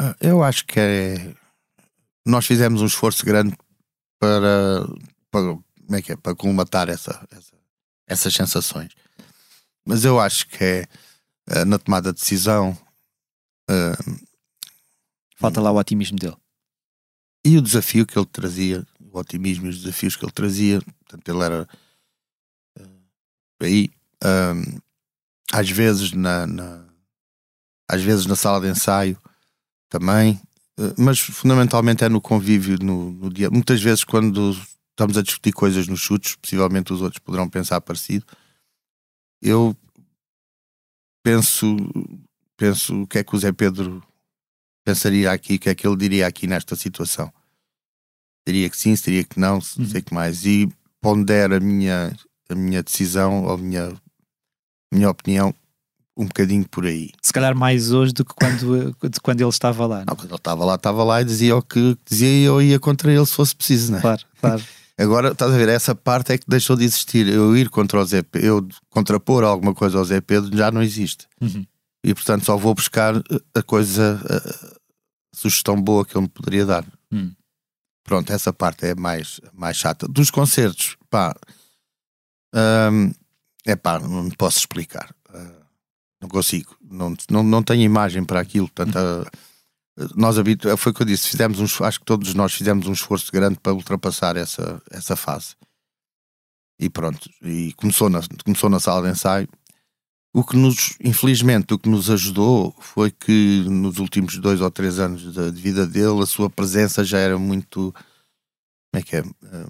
[0.00, 1.34] Ah, Eu acho que é.
[2.26, 3.56] Nós fizemos um esforço grande
[4.18, 4.86] para.
[5.30, 5.42] para
[5.86, 6.16] como é que é?
[6.16, 7.56] Para colmatar essa, essa-
[8.06, 8.92] essas sensações.
[9.86, 10.86] Mas eu acho que é
[11.50, 12.76] ah, na tomada de decisão
[13.68, 13.96] ah,
[15.36, 16.36] Falta lá o otimismo dele.
[17.44, 18.86] e o desafio que ele trazia,
[19.18, 20.80] o otimismo e os desafios que ele trazia.
[20.80, 21.68] Portanto, ele era.
[23.58, 23.90] por aí.
[24.24, 24.54] ah,
[25.52, 26.84] às vezes na, na-
[27.90, 29.18] às vezes na sala de ensaio
[29.90, 30.40] também,
[30.78, 33.50] eh, mas fundamentalmente é no convívio no, no dia.
[33.50, 34.50] Muitas vezes quando
[34.90, 38.24] estamos a discutir coisas nos chutes, possivelmente os outros poderão pensar parecido.
[39.42, 39.76] Eu
[41.22, 41.76] penso,
[42.56, 44.02] penso o que é que o Zé Pedro
[44.84, 47.30] pensaria aqui, o que é que ele diria aqui nesta situação.
[48.46, 49.86] Diria que sim, diria que não, Uhum.
[49.88, 50.44] sei que mais.
[50.44, 50.68] E
[51.00, 52.14] pondera a minha,
[52.48, 53.92] a minha decisão ou a minha,
[54.92, 55.54] minha opinião
[56.16, 57.10] um bocadinho por aí.
[57.22, 60.04] Se calhar mais hoje do que quando, de quando ele estava lá.
[60.06, 62.78] Não, quando ele estava lá, estava lá e dizia o que dizia e eu ia
[62.78, 64.00] contra ele se fosse preciso, né?
[64.00, 64.62] Claro, claro.
[64.98, 67.26] Agora, estás a ver, essa parte é que deixou de existir.
[67.26, 70.82] Eu ir contra o Zé Pedro, eu contrapor alguma coisa ao Zé Pedro já não
[70.82, 71.26] existe.
[71.40, 71.64] Uhum.
[72.04, 73.14] E portanto só vou buscar
[73.54, 74.72] a coisa, a, a
[75.34, 76.84] sugestão boa que ele me poderia dar.
[77.10, 77.32] Hum.
[78.04, 80.08] Pronto, essa parte é mais, mais chata.
[80.08, 81.34] Dos concertos, pá,
[82.54, 83.12] hum,
[83.64, 85.14] é pá, não posso explicar.
[85.28, 85.62] Ah,
[86.20, 86.76] não consigo.
[86.82, 88.68] Não, não, não tenho imagem para aquilo.
[88.68, 89.30] Portanto, ah,
[90.16, 90.76] nós habitu...
[90.76, 93.58] foi o que eu disse, fizemos um, acho que todos nós fizemos um esforço grande
[93.60, 95.54] para ultrapassar essa, essa fase.
[96.80, 99.48] E pronto, e começou na, começou na sala de ensaio.
[100.34, 104.98] O que nos, infelizmente, o que nos ajudou foi que nos últimos dois ou três
[104.98, 109.20] anos de, de vida dele, a sua presença já era muito, como é que é,
[109.20, 109.66] Eh,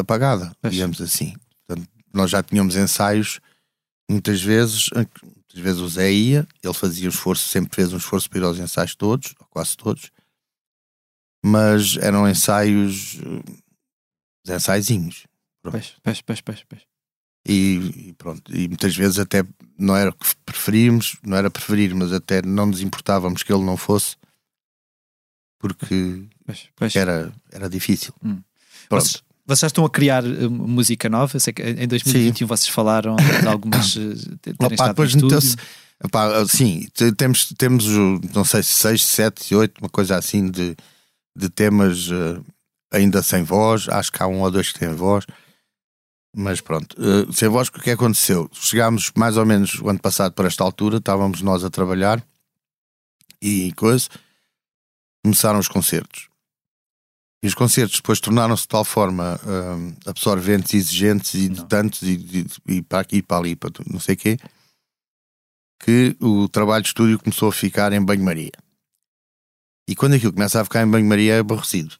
[0.00, 0.72] apagada, Pois.
[0.74, 1.34] digamos assim.
[1.66, 3.38] Portanto, nós já tínhamos ensaios,
[4.10, 4.88] muitas vezes,
[5.22, 8.44] muitas vezes o Zé ia, ele fazia um esforço, sempre fez um esforço para ir
[8.44, 10.10] aos ensaios todos, ou quase todos,
[11.44, 13.18] mas eram ensaios,
[14.48, 15.26] eh, ensaizinhos.
[15.62, 16.82] Pois, pois, pois, pois, pois.
[17.46, 19.44] E, pronto, e muitas vezes até
[19.78, 23.64] não era o que preferíamos, não era preferir, mas até não nos importávamos que ele
[23.64, 24.16] não fosse,
[25.58, 26.96] porque pois, pois.
[26.96, 28.12] era, era difícil.
[28.22, 28.40] Hum.
[28.88, 29.04] Pronto.
[29.04, 31.34] Vocês, vocês estão a criar uh, música nova?
[31.36, 35.56] Eu sei que em 2021 vocês falaram de algumas terem Opa, depois meteu-se-
[36.48, 37.84] sim, te- temos, temos
[38.34, 40.74] não sei se 6, 7, 8, uma coisa assim de,
[41.36, 42.40] de temas eh,
[42.90, 43.88] ainda sem voz.
[43.88, 45.26] Acho que há um ou dois que têm voz,
[46.34, 47.68] mas pronto, eh, sem voz.
[47.68, 48.48] O que é que aconteceu?
[48.52, 52.24] Chegámos mais ou menos o ano passado para esta altura, estávamos nós a trabalhar
[53.42, 54.08] e coisa,
[55.24, 56.28] começaram os concertos.
[57.42, 62.46] E os concertos depois tornaram-se de tal forma hum, absorventes, exigentes e de tantos e,
[62.66, 64.38] e, e para aqui e para ali, para não sei o quê,
[65.82, 68.52] que o trabalho de estúdio começou a ficar em banho-maria.
[69.88, 71.96] E quando aquilo começa a ficar em banho-maria é aborrecido.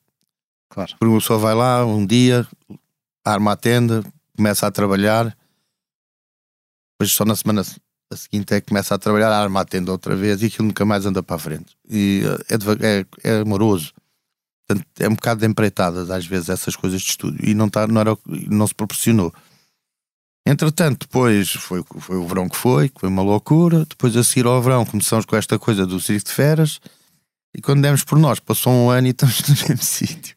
[0.69, 0.91] Claro.
[0.93, 2.47] Porque uma pessoa vai lá um dia,
[3.25, 4.05] arma a tenda,
[4.41, 5.37] começa a trabalhar,
[6.95, 7.63] depois só na semana
[8.11, 10.85] a seguinte é que começa a trabalhar, arma a tenda outra vez e aquilo nunca
[10.85, 11.77] mais anda para a frente.
[11.89, 13.93] E eh, é, é, é amoroso.
[14.67, 17.87] Portanto, é um bocado de empreitadas às vezes essas coisas de estúdio e não, tá,
[17.87, 18.17] não, era,
[18.49, 19.33] não se proporcionou.
[20.47, 23.85] Entretanto, depois foi, foi o verão que foi, que foi uma loucura.
[23.85, 26.81] Depois, a seguir ao verão, começamos com esta coisa do circo de feras.
[27.55, 30.35] E quando demos por nós, passou um ano e estamos no mesmo sítio.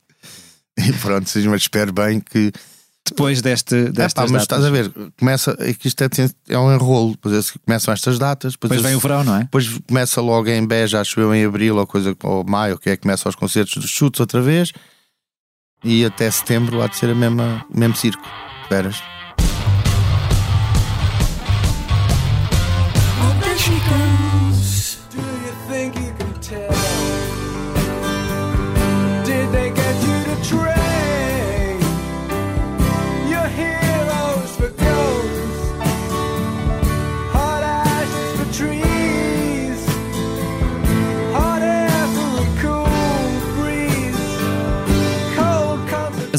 [0.78, 2.52] E pronto, mas espero bem que.
[3.06, 4.64] Depois deste, É destas pá, mas datas.
[4.64, 6.08] estás a ver, começa, é que isto é,
[6.48, 7.12] é um enrolo.
[7.12, 9.40] Depois é que começam estas datas, depois, Depois vem o verão, não é?
[9.42, 12.96] depois começa logo em Beja, acho eu, em abril ou coisa, ou maio, que é
[12.96, 14.72] que começa os concertos dos chutes outra vez.
[15.84, 18.24] E até setembro há de ser a mesma, o mesmo circo.
[18.64, 19.02] Esperas?
[23.20, 24.33] Oh,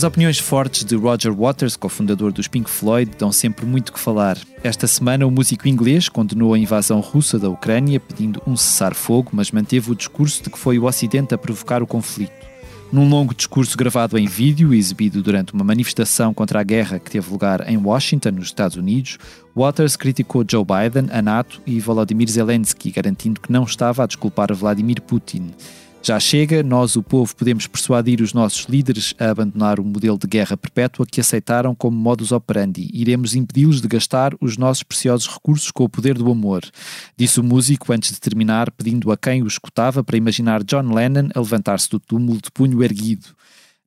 [0.05, 4.37] As opiniões fortes de Roger Waters, cofundador dos Pink Floyd, dão sempre muito que falar.
[4.63, 9.51] Esta semana, o músico inglês condenou a invasão russa da Ucrânia, pedindo um cessar-fogo, mas
[9.51, 12.35] manteve o discurso de que foi o Ocidente a provocar o conflito.
[12.93, 17.11] Num longo discurso gravado em vídeo e exibido durante uma manifestação contra a guerra que
[17.11, 19.17] teve lugar em Washington, nos Estados Unidos,
[19.57, 24.53] Waters criticou Joe Biden, a NATO e Volodymyr Zelensky, garantindo que não estava a desculpar
[24.53, 25.53] Vladimir Putin.
[26.07, 30.27] Já chega, nós, o povo, podemos persuadir os nossos líderes a abandonar o modelo de
[30.27, 32.91] guerra perpétua que aceitaram como modus operandi.
[32.93, 36.63] Iremos impedi-los de gastar os nossos preciosos recursos com o poder do amor.
[37.17, 41.31] Disse o músico antes de terminar, pedindo a quem o escutava para imaginar John Lennon
[41.35, 43.29] a levantar-se do túmulo de punho erguido.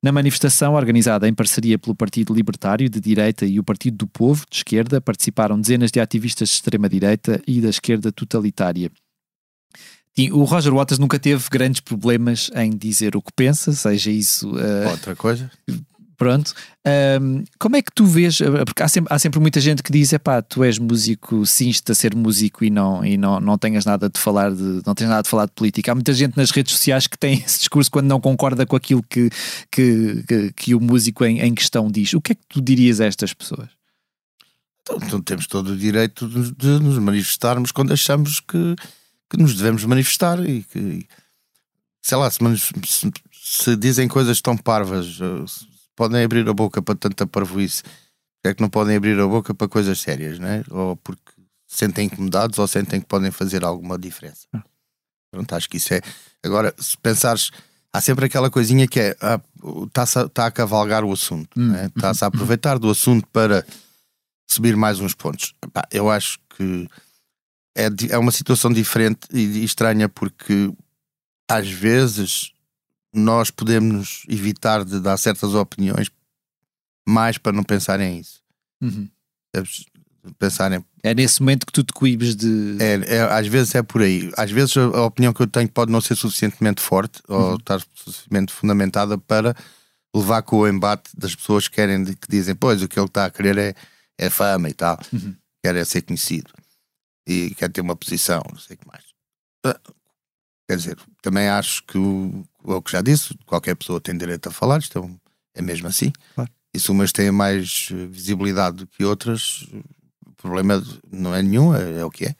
[0.02, 4.44] Na manifestação, organizada em parceria pelo Partido Libertário de Direita e o Partido do Povo,
[4.50, 8.90] de esquerda, participaram dezenas de ativistas de extrema-direita e da esquerda totalitária.
[10.18, 14.52] E o Roger Waters nunca teve grandes problemas em dizer o que pensa, seja isso
[14.58, 15.50] eh, Outra coisa.
[16.16, 16.52] Pronto.
[16.84, 18.40] Ahm, como é que tu vês?
[18.40, 21.92] eh, Porque há sempre, há sempre muita gente que diz: pá, tu és músico, singes-te
[21.92, 25.08] a ser músico e não, e não, não tenhas nada de falar de não tens
[25.08, 25.92] nada de falar de política.
[25.92, 29.02] Há muita gente nas redes sociais que tem esse discurso quando não concorda com aquilo
[29.08, 29.30] que,
[29.70, 32.12] que, que, que o músico em, em questão diz.
[32.14, 33.68] O que é que tu dirias a estas pessoas?
[34.82, 38.74] Então, então temos todo o direito de, de nos manifestarmos quando achamos que,
[39.30, 41.06] que nos devemos manifestar e que,
[42.02, 42.38] sei lá, se,
[42.86, 45.66] se- se dizem coisas tão parvas, eh, se
[45.96, 47.82] podem abrir a boca para tanta parvoíce,
[48.44, 50.64] é que não podem abrir a boca para coisas sérias, né?
[50.70, 51.32] Ou porque
[51.66, 54.46] se sentem incomodados ou sentem que podem fazer alguma diferença.
[55.30, 56.00] Pronto, acho que isso é.
[56.42, 57.50] Agora, se pensares,
[57.92, 59.38] há sempre aquela coisinha que é ah,
[59.86, 61.90] está-se a, está a cavalgar o assunto, Hum, né?
[61.94, 63.66] está-se a aproveitar do assunto para
[64.48, 65.54] subir mais uns pontos.
[65.62, 66.88] Epá, eu acho que
[67.78, 70.72] é, é uma situação diferente e estranha porque
[71.48, 72.52] às vezes
[73.14, 76.10] nós podemos evitar de dar certas opiniões
[77.08, 78.42] mais para não pensarem isso.
[78.82, 79.08] Uhum.
[80.38, 82.76] Pensarem É nesse momento que tu te coibes de.
[82.80, 84.30] é, é- às vezes é por aí.
[84.36, 88.52] Às vezes a, opinião que eu tenho pode não ser suficientemente forte ou estar suficientemente
[88.52, 89.54] fundamentada para
[90.14, 93.24] levar com o embate das pessoas que querem que dizem, pois o que ele está
[93.24, 93.74] a querer é,
[94.18, 95.34] é fama e tal, Uhum.
[95.64, 96.50] quer é ser conhecido
[97.28, 99.04] e quer ter uma posição, não sei o que mais.
[99.64, 99.78] Ah,
[100.70, 104.52] Quer dizer, também acho que o, o que já disse, qualquer pessoa tem direito a
[104.52, 105.18] falar, isto é, um-
[105.54, 106.12] é mesmo assim.
[106.34, 106.50] Claro.
[106.74, 109.62] E se umas têm mais eh, visibilidade do que outras,
[110.26, 112.36] o problema não é nenhum, é, é o que é.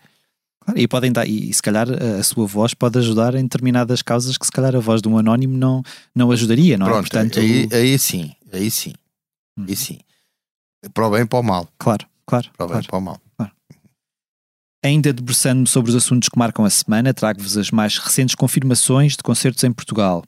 [0.60, 4.36] Claro, E podem dar, e se calhar a sua voz pode ajudar em determinadas causas
[4.36, 5.82] que se calhar a voz de um anónimo não,
[6.14, 6.90] não ajudaria, não é?
[6.90, 8.92] Pronto, Portanto, aí, aí sim, aí sim,
[9.56, 9.64] Hum.
[9.66, 9.98] aí sim.
[10.92, 11.66] Para o bem e para o mal.
[11.78, 12.50] claro, claro.
[12.58, 12.84] Para o bem claro.
[12.84, 13.20] e para o mal.
[14.80, 19.24] Ainda debruçando-me sobre os assuntos que marcam a semana, trago-vos as mais recentes confirmações de
[19.24, 20.22] concertos em Portugal.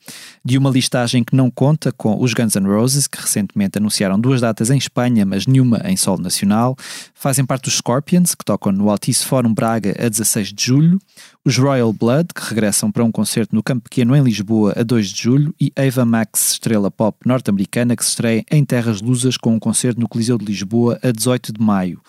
[0.45, 4.41] De uma listagem que não conta com os Guns N' Roses, que recentemente anunciaram duas
[4.41, 6.75] datas em Espanha, mas nenhuma em solo nacional,
[7.15, 10.99] fazem parte os Scorpions, que tocam no Altice Fórum Braga a 16 de julho,
[11.45, 15.11] os Royal Blood, que regressam para um concerto no Campo Pequeno em Lisboa a 2
[15.11, 19.55] de julho, e Ava Max, estrela pop norte-americana, que se estreia em Terras Lusas com
[19.55, 22.01] um concerto no Coliseu de Lisboa a 18 de maio.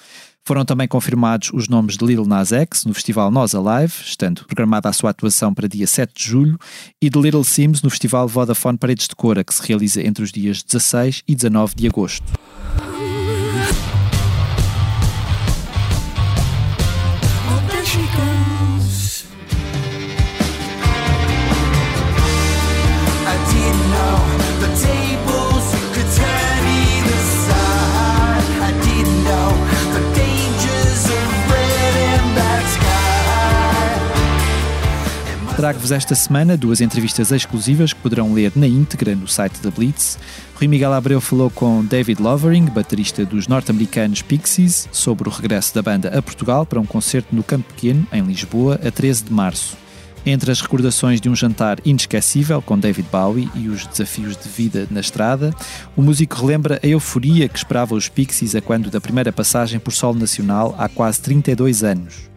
[0.43, 4.89] Foram também confirmados os nomes de Lil Nas X no festival Nós Alive, estando programada
[4.89, 6.57] a sua atuação para dia 7 de julho,
[6.99, 10.31] e de Little Sims no festival Vodafone Paredes de Cora, que se realiza entre os
[10.31, 12.33] dias 16 e 19 de agosto.
[35.72, 40.19] Trago-vos esta semana duas entrevistas exclusivas que poderão ler na íntegra no site da Blitz.
[40.55, 45.82] Rui Miguel Abreu falou com David Lovering, baterista dos norte-americanos Pixies, sobre o regresso da
[45.82, 49.78] banda a Portugal para um concerto no Campo Pequeno, em Lisboa, a 13 de março.
[50.26, 54.89] Entre as recordações de um jantar inesquecível com David Bowie e os desafios de vida
[54.91, 55.55] na estrada,
[55.95, 59.93] o músico relembra a euforia que esperava os Pixies a quando da primeira passagem por
[59.93, 62.30] solo nacional há quase 32 anos.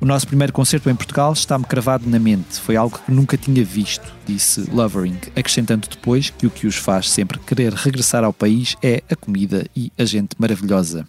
[0.00, 2.58] O nosso primeiro concerto em Portugal está-me cravado na mente.
[2.58, 7.10] Foi algo que nunca tinha visto, disse Lovering, acrescentando depois que o que os faz
[7.10, 11.06] sempre querer regressar ao país é a comida e a gente maravilhosa.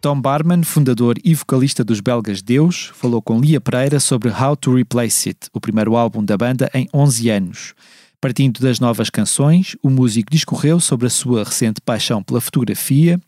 [0.00, 4.74] Tom Barman, fundador e vocalista dos belgas Deus, falou com Lia Pereira sobre How to
[4.74, 7.74] Replace It, o primeiro álbum da banda em 11 anos.
[8.18, 13.20] Partindo das novas canções, o músico discorreu sobre a sua recente paixão pela fotografia,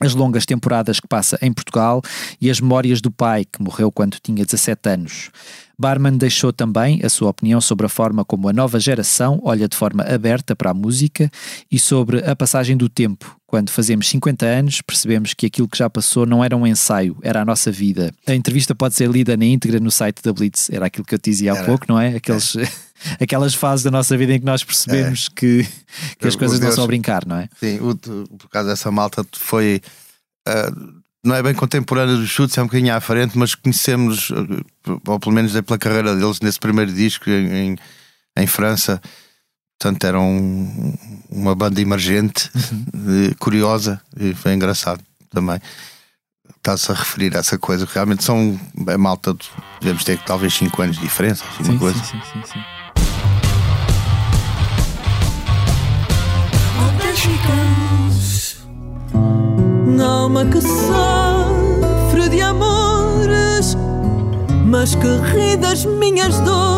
[0.00, 2.02] as longas temporadas que passa em Portugal
[2.40, 5.30] e as memórias do pai, que morreu quando tinha 17 anos.
[5.78, 9.76] Barman deixou também a sua opinião sobre a forma como a nova geração olha de
[9.76, 11.30] forma aberta para a música
[11.70, 13.37] e sobre a passagem do tempo.
[13.48, 17.40] Quando fazemos 50 anos, percebemos que aquilo que já passou não era um ensaio, era
[17.40, 18.12] a nossa vida.
[18.26, 21.18] A entrevista pode ser lida na íntegra no site da Blitz, era aquilo que eu
[21.18, 21.64] te dizia há Era.
[21.64, 22.16] pouco, não é?
[22.16, 22.54] Aqueles,
[23.20, 25.66] Aquelas fases da nossa vida em que nós percebemos que,
[26.18, 27.48] que as coisas não são a brincar, não é?
[27.58, 29.80] Sim, o, por causa dessa malta foi.
[30.46, 30.70] ah,
[31.24, 35.20] não é bem contemporânea dos chutes, é um bocadinho à frente, mas conhecemos, ah, ou
[35.20, 37.76] pelo menos é pela carreira deles, nesse primeiro disco em,
[38.36, 39.00] em França.
[39.80, 40.92] Portanto, era um-
[41.30, 45.00] uma banda emergente, eh, curiosa, e foi engraçado
[45.30, 45.60] também.
[46.56, 48.58] Está-se a referir a essa coisa, que realmente são
[48.88, 49.48] é malta, de-
[49.80, 51.98] devemos ter talvez 5 anos de diferença, assim, uma coisa.
[52.02, 52.60] sim, sim, sim.
[57.46, 58.56] Goes.
[60.02, 63.76] Alma que sofre de amores,
[64.66, 66.77] mas que ri das minhas dores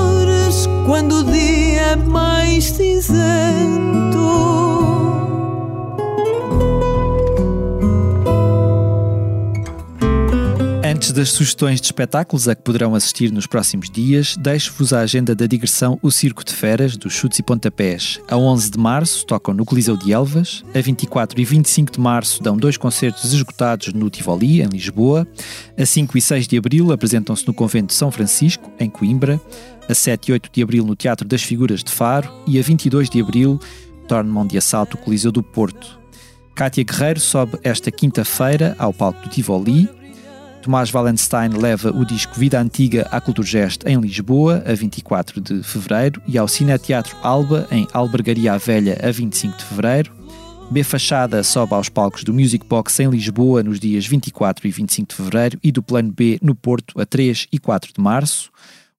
[0.91, 4.11] quando o dia é mais cinzento.
[11.11, 15.35] Antes das sugestões de espetáculos a que poderão assistir nos próximos dias, deixo-vos a agenda
[15.35, 18.21] da digressão O Circo de Feras, dos Chutes e Pontapés.
[18.29, 22.41] A 11 de março tocam no Coliseu de Elvas, a 24 e 25 de março
[22.41, 25.27] dão dois concertos esgotados no Tivoli, em Lisboa,
[25.77, 29.41] a 5 e 6 de abril apresentam-se no Convento de São Francisco, em Coimbra,
[29.89, 32.33] a 7 e 8 de abril no Teatro das Figuras de Faro.
[32.47, 33.59] E a 22 de abril
[34.07, 35.99] tornam de assalto o Coliseu do Porto.
[36.55, 39.89] Cátia Guerreiro sobe esta quinta-feira ao palco do Tivoli,
[40.63, 46.21] Tomás Wallenstein leva o disco Vida Antiga à Culturgest em Lisboa, a 24 de fevereiro,
[46.29, 50.13] e ao Cineteatro Alba, em Albergaria Velha, a 25 de fevereiro.
[50.71, 55.09] B Fachada sobe aos palcos do Music Box em Lisboa nos dias 24 e 25
[55.09, 58.51] de fevereiro e do Plano B no Porto, a 3 e 4 de março.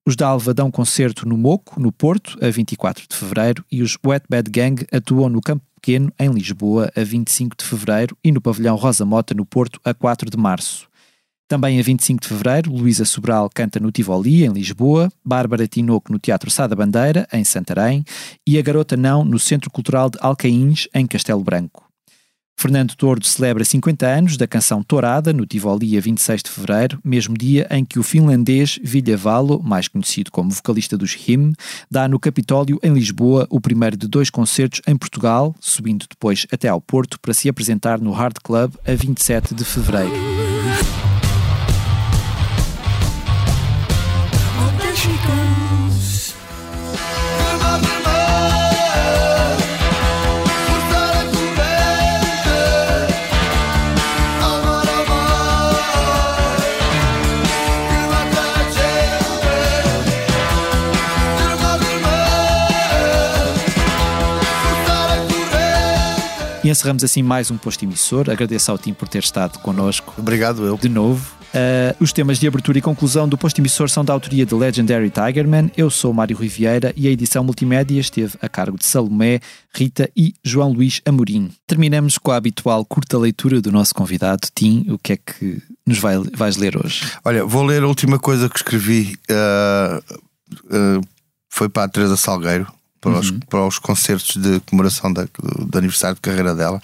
[0.04, 3.96] Os da Alva dão concerto no Moco, no Porto, a 24 de fevereiro, e os
[4.04, 8.40] Wet Bad Gang atuam no Campo Pequeno, em Lisboa, a 25 de fevereiro, e no
[8.40, 10.91] Pavilhão Rosa Mota, no Porto, a 4 de março.
[11.52, 16.18] Também a 25 de fevereiro, Luísa Sobral canta no Tivoli, em Lisboa, Bárbara Tinoco no
[16.18, 18.06] Teatro Sá da Bandeira, em Santarém,
[18.46, 21.84] e a Garota Não no Centro Cultural de Alcaíns, em Castelo Branco.
[22.58, 27.36] Fernando Tordo celebra 50 anos da canção Tourada no Tivoli a 26 de fevereiro, mesmo
[27.36, 31.52] dia em que o finlandês Vilja Valo, mais conhecido como vocalista dos Him,
[31.90, 36.68] dá no Capitólio em Lisboa o primeiro de dois concertos em Portugal, subindo depois até
[36.68, 41.11] ao Porto para se apresentar no Hard Club a 27 de fevereiro.
[45.08, 46.34] Goes.
[66.62, 68.30] E encerramos assim mais um posto emissor.
[68.30, 70.78] Agradeço ao Tim por ter estado connosco Obrigado, eu.
[70.78, 71.41] de novo.
[71.52, 75.10] Uh, os temas de abertura e conclusão do posto emissor são da autoria de Legendary
[75.10, 75.70] Tigerman.
[75.76, 79.38] Eu sou Mário Rui Vieira e a edição multimédia esteve a cargo de Salomé,
[79.74, 81.50] Rita e João Luís Amorim.
[81.66, 84.86] Terminamos com a habitual curta leitura do nosso convidado, Tim.
[84.88, 87.04] O que é que nos vai, vais ler hoje?
[87.22, 89.14] Olha, vou ler a última coisa que escrevi.
[89.30, 90.14] uh,
[90.64, 91.06] uh,
[91.50, 92.66] foi para a Teresa Salgueiro,
[92.98, 96.80] para, os, para os concertos de comemoração da, do aniversário de carreira dela.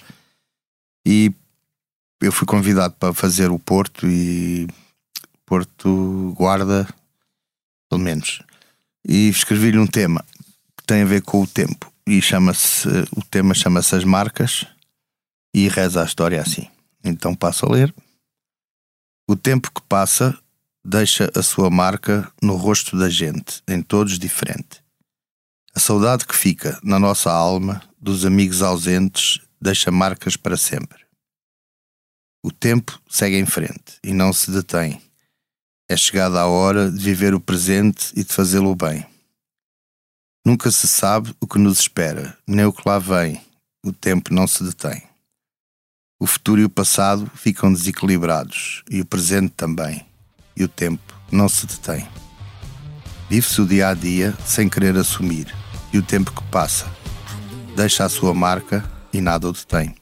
[1.03, 1.31] E
[2.21, 4.67] eu fui convidado para fazer o Porto e
[5.45, 6.87] Porto Guarda,
[7.89, 8.41] pelo menos.
[9.07, 10.25] E escrevi-lhe um tema
[10.77, 11.91] que tem a ver com o tempo.
[12.05, 14.65] E chama-se, o tema chama-se As Marcas
[15.53, 16.67] e reza a história assim.
[17.03, 17.93] Então passo a ler.
[19.27, 20.37] O tempo que passa
[20.83, 24.83] deixa a sua marca no rosto da gente, em todos diferente.
[25.75, 30.98] A saudade que fica na nossa alma dos amigos ausentes deixa marcas para sempre.
[32.41, 35.01] O tempo segue em frente e não se detém.
[35.89, 39.05] É chegada a hora de viver o presente e de fazê-lo bem.
[40.45, 43.41] Nunca se sabe o que nos espera, nem o que lá vem.
[43.85, 45.03] O tempo não se detém.
[46.19, 50.05] O futuro e o passado ficam desequilibrados e o presente também.
[50.55, 52.07] E o tempo não se detém.
[53.29, 55.53] Vive-se o dia a dia sem querer assumir,
[55.93, 56.91] e o tempo que passa
[57.75, 58.83] deixa a sua marca
[59.13, 59.95] e nada o detém.